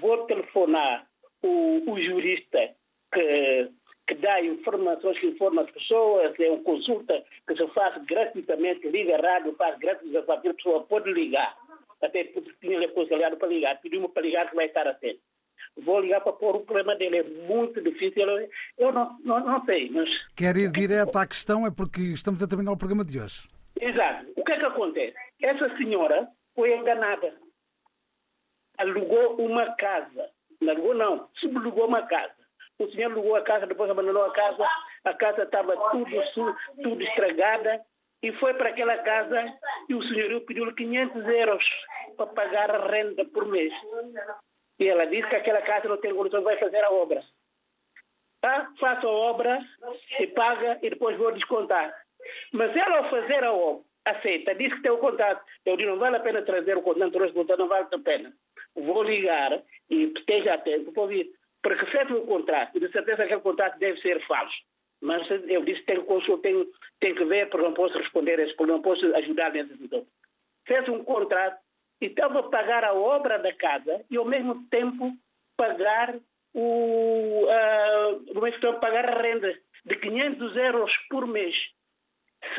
vou 0.00 0.24
telefonar 0.26 1.06
o, 1.42 1.90
o 1.90 2.00
jurista 2.00 2.74
que, 3.12 3.70
que 4.06 4.14
dá 4.14 4.42
informações, 4.42 5.18
que 5.18 5.26
informa 5.26 5.62
as 5.62 5.70
pessoas, 5.70 6.38
é 6.38 6.50
uma 6.50 6.62
consulta 6.62 7.22
que 7.46 7.56
se 7.56 7.66
faz 7.68 8.02
gratuitamente, 8.04 8.88
liga 8.88 9.16
a 9.16 9.20
rádio, 9.20 9.54
faz 9.56 9.78
gratuitamente, 9.78 10.26
qualquer 10.26 10.54
pessoa 10.54 10.84
pode 10.84 11.12
ligar. 11.12 11.56
Até 12.02 12.24
porque 12.24 12.52
tinha 12.60 12.80
aconselhado 12.86 13.36
para 13.36 13.48
ligar, 13.48 13.80
pediu-me 13.80 14.08
para 14.08 14.22
ligar 14.22 14.48
que 14.48 14.56
vai 14.56 14.66
estar 14.66 14.86
atento. 14.86 15.20
Vou 15.76 16.00
ligar 16.00 16.20
para 16.20 16.32
pôr 16.32 16.56
o 16.56 16.60
problema 16.60 16.96
dele, 16.96 17.18
é 17.18 17.22
muito 17.22 17.80
difícil, 17.80 18.26
eu 18.78 18.92
não, 18.92 19.18
não, 19.24 19.40
não 19.40 19.64
sei, 19.64 19.90
mas... 19.90 20.08
Quer 20.36 20.56
ir 20.56 20.70
direto 20.70 21.16
à 21.16 21.26
questão, 21.26 21.66
é 21.66 21.70
porque 21.70 22.00
estamos 22.00 22.42
a 22.42 22.48
terminar 22.48 22.72
o 22.72 22.76
programa 22.76 23.04
de 23.04 23.20
hoje. 23.20 23.48
Exato. 23.80 24.26
O 24.36 24.44
que 24.44 24.52
é 24.52 24.58
que 24.58 24.66
acontece? 24.66 25.16
Essa 25.42 25.76
senhora 25.76 26.28
foi 26.54 26.76
enganada. 26.76 27.34
Alugou 28.78 29.36
uma 29.36 29.74
casa. 29.76 30.30
Não 30.60 30.72
alugou, 30.72 30.94
não. 30.94 31.28
Subalugou 31.36 31.86
uma 31.86 32.02
casa. 32.06 32.34
O 32.78 32.90
senhor 32.90 33.10
alugou 33.10 33.36
a 33.36 33.42
casa, 33.42 33.66
depois 33.66 33.90
abandonou 33.90 34.24
a 34.24 34.32
casa. 34.32 34.66
A 35.04 35.14
casa 35.14 35.42
estava 35.42 35.76
tudo, 35.90 36.10
tudo 36.82 37.02
estragada. 37.02 37.80
E 38.22 38.32
foi 38.32 38.52
para 38.52 38.68
aquela 38.68 38.98
casa 38.98 39.54
e 39.88 39.94
o 39.94 40.02
senhorio 40.02 40.42
pediu-lhe 40.42 40.74
500 40.74 41.26
euros 41.26 41.64
para 42.18 42.26
pagar 42.26 42.70
a 42.70 42.86
renda 42.86 43.24
por 43.24 43.46
mês. 43.46 43.72
E 44.80 44.88
ela 44.88 45.04
disse 45.04 45.28
que 45.28 45.36
aquela 45.36 45.60
casa 45.60 45.88
não 45.88 45.98
tem 45.98 46.14
condições, 46.14 46.42
vai 46.42 46.56
fazer 46.56 46.82
a 46.82 46.90
obra. 46.90 47.22
Tá? 48.40 48.72
Faça 48.80 49.06
a 49.06 49.10
obra 49.10 49.60
e 50.18 50.26
paga 50.28 50.78
e 50.82 50.88
depois 50.88 51.18
vou 51.18 51.30
descontar. 51.32 51.94
Mas 52.50 52.74
ela 52.74 52.98
ao 52.98 53.10
fazer 53.10 53.44
a 53.44 53.52
obra, 53.52 53.84
aceita, 54.06 54.54
diz 54.54 54.72
que 54.72 54.80
tem 54.80 54.90
o 54.90 54.96
contato. 54.96 55.44
Eu 55.66 55.76
digo, 55.76 55.90
não 55.90 55.98
vale 55.98 56.16
a 56.16 56.20
pena 56.20 56.40
trazer 56.40 56.78
o 56.78 56.82
contato, 56.82 57.12
trouxe 57.12 57.32
o 57.32 57.34
contato, 57.34 57.58
não 57.58 57.68
vale 57.68 57.86
a 57.92 57.98
pena. 57.98 58.32
Vou 58.74 59.02
ligar 59.02 59.62
e 59.90 60.04
esteja 60.04 60.54
atento 60.54 60.92
para 60.92 61.02
ouvir. 61.02 61.30
Porque 61.62 61.84
fez 61.86 62.10
o 62.10 62.22
contrato, 62.22 62.76
e 62.76 62.80
de 62.80 62.90
certeza 62.90 63.18
que 63.18 63.22
aquele 63.24 63.40
contrato 63.42 63.78
deve 63.78 64.00
ser 64.00 64.26
falso. 64.26 64.56
Mas 65.02 65.28
eu 65.30 65.62
disse 65.62 65.82
consultar, 66.06 66.42
tem, 66.42 66.66
tem 67.00 67.14
que 67.14 67.24
ver, 67.24 67.50
porque 67.50 67.66
não 67.66 67.74
posso 67.74 67.98
responder 67.98 68.36
problema, 68.54 68.72
não 68.78 68.82
posso 68.82 69.14
ajudar 69.14 69.52
nessa 69.52 69.76
situação. 69.76 70.06
Fez 70.66 70.88
um 70.88 71.04
contrato 71.04 71.58
e 72.00 72.06
estava 72.06 72.40
a 72.40 72.44
pagar 72.44 72.84
a 72.84 72.94
obra 72.94 73.38
da 73.38 73.52
casa 73.54 74.04
e 74.10 74.16
ao 74.16 74.24
mesmo 74.24 74.66
tempo 74.68 75.12
pagar 75.56 76.16
o, 76.54 77.46
ah, 77.48 78.18
ao 78.34 78.42
mesmo 78.42 78.60
tempo 78.60 78.80
pagar 78.80 79.08
a 79.08 79.22
renda 79.22 79.54
de 79.84 79.96
500 79.96 80.56
euros 80.56 80.96
por 81.08 81.26
mês. 81.26 81.54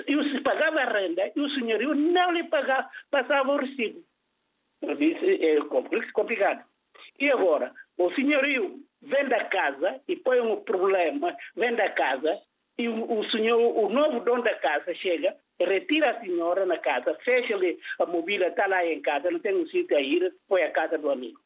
E 0.07 0.31
se 0.31 0.41
pagava 0.41 0.79
a 0.81 0.93
renda 0.93 1.31
e 1.35 1.39
o 1.39 1.49
senhorio 1.49 1.95
não 1.95 2.31
lhe 2.31 2.43
pagava, 2.43 2.89
passava 3.09 3.51
o 3.51 3.57
recibo. 3.57 4.03
Eu 4.81 4.95
disse, 4.95 5.45
é 5.45 5.59
complicado. 6.13 6.63
E 7.19 7.29
agora, 7.31 7.71
o 7.97 8.11
senhorio 8.13 8.79
vende 9.01 9.33
a 9.33 9.45
casa 9.45 10.01
e 10.07 10.15
põe 10.15 10.39
um 10.39 10.61
problema, 10.63 11.35
vende 11.55 11.81
a 11.81 11.91
casa 11.91 12.39
e 12.77 12.87
o, 12.87 13.19
o 13.19 13.29
senhor, 13.31 13.59
o 13.59 13.89
novo 13.89 14.21
dono 14.21 14.43
da 14.43 14.55
casa 14.55 14.93
chega, 14.95 15.35
retira 15.65 16.11
a 16.11 16.19
senhora 16.21 16.65
na 16.65 16.77
casa, 16.77 17.17
fecha-lhe 17.23 17.79
a 17.99 18.05
mobília, 18.05 18.47
está 18.47 18.67
lá 18.67 18.85
em 18.85 19.01
casa, 19.01 19.31
não 19.31 19.39
tem 19.39 19.55
um 19.55 19.67
sítio 19.67 19.95
a 19.95 20.01
ir, 20.01 20.33
põe 20.47 20.63
a 20.63 20.71
casa 20.71 20.97
do 20.97 21.09
amigo. 21.09 21.39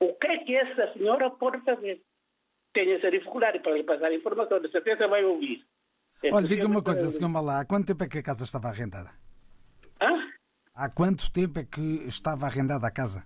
O 0.00 0.14
que 0.14 0.26
é 0.26 0.38
que 0.38 0.54
essa 0.54 0.92
senhora 0.92 1.30
pode 1.30 1.60
fazer? 1.64 2.00
Tem 2.72 2.92
essa 2.92 3.10
dificuldade 3.10 3.58
para 3.60 3.76
lhe 3.76 3.82
passar 3.82 4.06
a 4.06 4.14
informação, 4.14 4.60
de 4.60 4.70
certeza 4.70 5.08
vai 5.08 5.24
ouvir. 5.24 5.64
Olha, 6.32 6.46
diga 6.46 6.66
uma 6.66 6.82
coisa, 6.82 7.08
Sr. 7.08 7.28
Malá, 7.28 7.60
há 7.60 7.64
quanto 7.64 7.86
tempo 7.86 8.04
é 8.04 8.08
que 8.08 8.18
a 8.18 8.22
casa 8.22 8.44
estava 8.44 8.68
arrendada? 8.68 9.10
Hã? 10.00 10.28
Há 10.74 10.88
quanto 10.90 11.32
tempo 11.32 11.58
é 11.58 11.64
que 11.64 12.06
estava 12.06 12.46
arrendada 12.46 12.86
a 12.86 12.90
casa? 12.90 13.24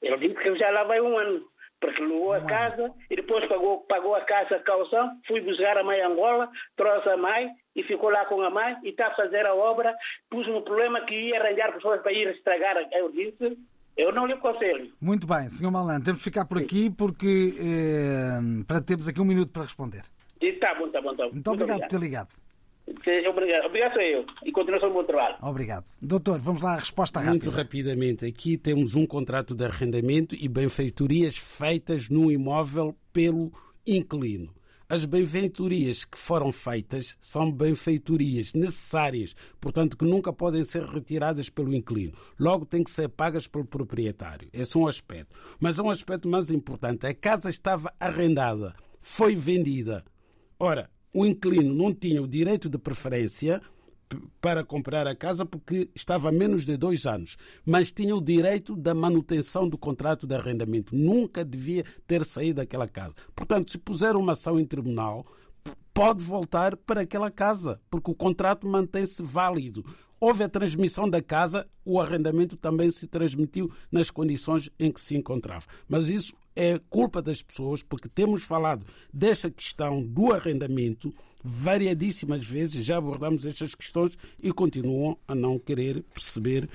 Ele 0.00 0.16
disse 0.28 0.42
que 0.42 0.56
já 0.56 0.70
lá 0.70 0.84
vai 0.84 1.00
um 1.00 1.16
ano, 1.18 1.48
porque 1.80 2.02
levou 2.02 2.32
a 2.32 2.40
casa 2.42 2.92
e 3.10 3.16
depois 3.16 3.46
pagou, 3.46 3.80
pagou 3.82 4.14
a 4.14 4.20
casa 4.22 4.56
a 4.56 4.62
calção, 4.62 5.18
fui 5.26 5.40
buscar 5.40 5.78
a 5.78 5.84
mãe 5.84 6.00
Angola, 6.00 6.50
trouxe 6.76 7.08
a 7.08 7.16
mãe 7.16 7.50
e 7.74 7.82
ficou 7.84 8.10
lá 8.10 8.24
com 8.24 8.40
a 8.42 8.50
mãe 8.50 8.76
e 8.82 8.90
está 8.90 9.08
a 9.08 9.14
fazer 9.14 9.46
a 9.46 9.54
obra, 9.54 9.94
pus 10.28 10.46
no 10.48 10.62
problema 10.62 11.00
que 11.02 11.14
ia 11.14 11.40
arranjar 11.40 11.72
pessoas 11.72 12.02
para 12.02 12.12
ir 12.12 12.28
estragar. 12.34 12.76
Eu 12.92 13.10
disse, 13.12 13.56
eu 13.96 14.12
não 14.12 14.26
lhe 14.26 14.32
aconselho. 14.32 14.92
Muito 15.00 15.26
bem, 15.26 15.48
Sr. 15.48 15.70
Malan, 15.70 16.00
temos 16.00 16.20
de 16.20 16.24
ficar 16.24 16.44
por 16.44 16.58
aqui 16.58 16.90
porque 16.90 17.54
eh, 17.58 18.64
para 18.66 18.80
termos 18.80 19.06
aqui 19.06 19.20
um 19.20 19.24
minuto 19.24 19.52
para 19.52 19.62
responder. 19.62 20.02
Está 20.40 20.74
bom, 20.74 20.86
está 20.86 21.00
bom, 21.00 21.12
está 21.12 21.24
bom. 21.24 21.32
Muito 21.32 21.50
obrigado 21.50 21.80
por 21.80 21.88
ter 21.88 22.00
ligado. 22.00 22.47
Seja 23.08 23.30
obrigado. 23.30 23.64
Obrigado 23.64 23.92
sou 23.94 24.02
eu. 24.02 24.26
E 24.44 24.52
continuação 24.52 24.90
do 24.90 24.94
bom 24.96 25.04
trabalho. 25.04 25.36
Obrigado. 25.40 25.90
Doutor, 25.98 26.38
vamos 26.40 26.60
lá 26.60 26.74
à 26.74 26.76
resposta 26.76 27.20
rápida. 27.20 27.32
Muito 27.32 27.48
rapidamente, 27.48 28.26
aqui 28.26 28.58
temos 28.58 28.96
um 28.96 29.06
contrato 29.06 29.54
de 29.54 29.64
arrendamento 29.64 30.36
e 30.38 30.46
benfeitorias 30.46 31.34
feitas 31.34 32.10
no 32.10 32.30
imóvel 32.30 32.94
pelo 33.10 33.50
inquilino. 33.86 34.54
As 34.90 35.06
benfeitorias 35.06 36.04
que 36.04 36.18
foram 36.18 36.52
feitas 36.52 37.16
são 37.18 37.50
benfeitorias 37.50 38.52
necessárias, 38.52 39.34
portanto, 39.58 39.96
que 39.96 40.04
nunca 40.04 40.30
podem 40.30 40.62
ser 40.62 40.82
retiradas 40.82 41.48
pelo 41.48 41.74
inquilino. 41.74 42.12
Logo, 42.38 42.66
têm 42.66 42.84
que 42.84 42.90
ser 42.90 43.08
pagas 43.08 43.46
pelo 43.46 43.64
proprietário. 43.64 44.50
Esse 44.52 44.76
é 44.76 44.80
um 44.80 44.86
aspecto. 44.86 45.34
Mas 45.58 45.78
um 45.78 45.88
aspecto 45.88 46.28
mais 46.28 46.50
importante: 46.50 47.06
a 47.06 47.14
casa 47.14 47.48
estava 47.48 47.90
arrendada, 47.98 48.74
foi 49.00 49.34
vendida. 49.34 50.04
Ora, 50.58 50.90
o 51.18 51.26
inquilino 51.26 51.74
não 51.74 51.92
tinha 51.92 52.22
o 52.22 52.28
direito 52.28 52.68
de 52.68 52.78
preferência 52.78 53.60
para 54.40 54.62
comprar 54.62 55.04
a 55.08 55.16
casa 55.16 55.44
porque 55.44 55.90
estava 55.92 56.28
a 56.28 56.32
menos 56.32 56.64
de 56.64 56.76
dois 56.76 57.06
anos, 57.06 57.36
mas 57.66 57.90
tinha 57.90 58.14
o 58.14 58.22
direito 58.22 58.76
da 58.76 58.94
manutenção 58.94 59.68
do 59.68 59.76
contrato 59.76 60.28
de 60.28 60.34
arrendamento. 60.36 60.94
Nunca 60.94 61.44
devia 61.44 61.84
ter 62.06 62.24
saído 62.24 62.58
daquela 62.58 62.86
casa. 62.86 63.14
Portanto, 63.34 63.72
se 63.72 63.78
puser 63.78 64.14
uma 64.14 64.32
ação 64.32 64.60
em 64.60 64.64
tribunal, 64.64 65.26
pode 65.92 66.22
voltar 66.22 66.76
para 66.76 67.00
aquela 67.00 67.32
casa, 67.32 67.80
porque 67.90 68.12
o 68.12 68.14
contrato 68.14 68.64
mantém-se 68.64 69.20
válido. 69.20 69.84
Houve 70.20 70.44
a 70.44 70.48
transmissão 70.48 71.10
da 71.10 71.20
casa, 71.20 71.64
o 71.84 72.00
arrendamento 72.00 72.56
também 72.56 72.92
se 72.92 73.08
transmitiu 73.08 73.68
nas 73.90 74.08
condições 74.08 74.70
em 74.78 74.92
que 74.92 75.00
se 75.00 75.16
encontrava. 75.16 75.66
Mas 75.88 76.08
isso 76.08 76.32
é 76.58 76.80
culpa 76.90 77.22
das 77.22 77.40
pessoas, 77.40 77.84
porque 77.84 78.08
temos 78.08 78.42
falado 78.42 78.84
desta 79.14 79.48
questão 79.48 80.02
do 80.02 80.32
arrendamento 80.32 81.14
variadíssimas 81.42 82.44
vezes, 82.44 82.84
já 82.84 82.96
abordamos 82.96 83.46
estas 83.46 83.76
questões 83.76 84.18
e 84.42 84.52
continuam 84.52 85.16
a 85.28 85.36
não 85.36 85.56
querer 85.56 86.02
perceber 86.12 86.68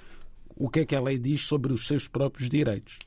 o 0.56 0.70
que 0.70 0.80
é 0.80 0.86
que 0.86 0.96
a 0.96 1.02
lei 1.02 1.20
diz 1.20 1.42
sobre 1.42 1.74
os 1.74 1.86
seus 1.86 2.08
próprios 2.08 2.48
direitos. 2.48 2.98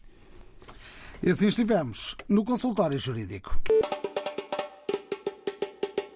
E 1.23 1.31
assim 1.31 1.47
estivemos 1.47 2.15
no 2.29 2.45
consultório 2.45 2.99
jurídico. 2.99 3.59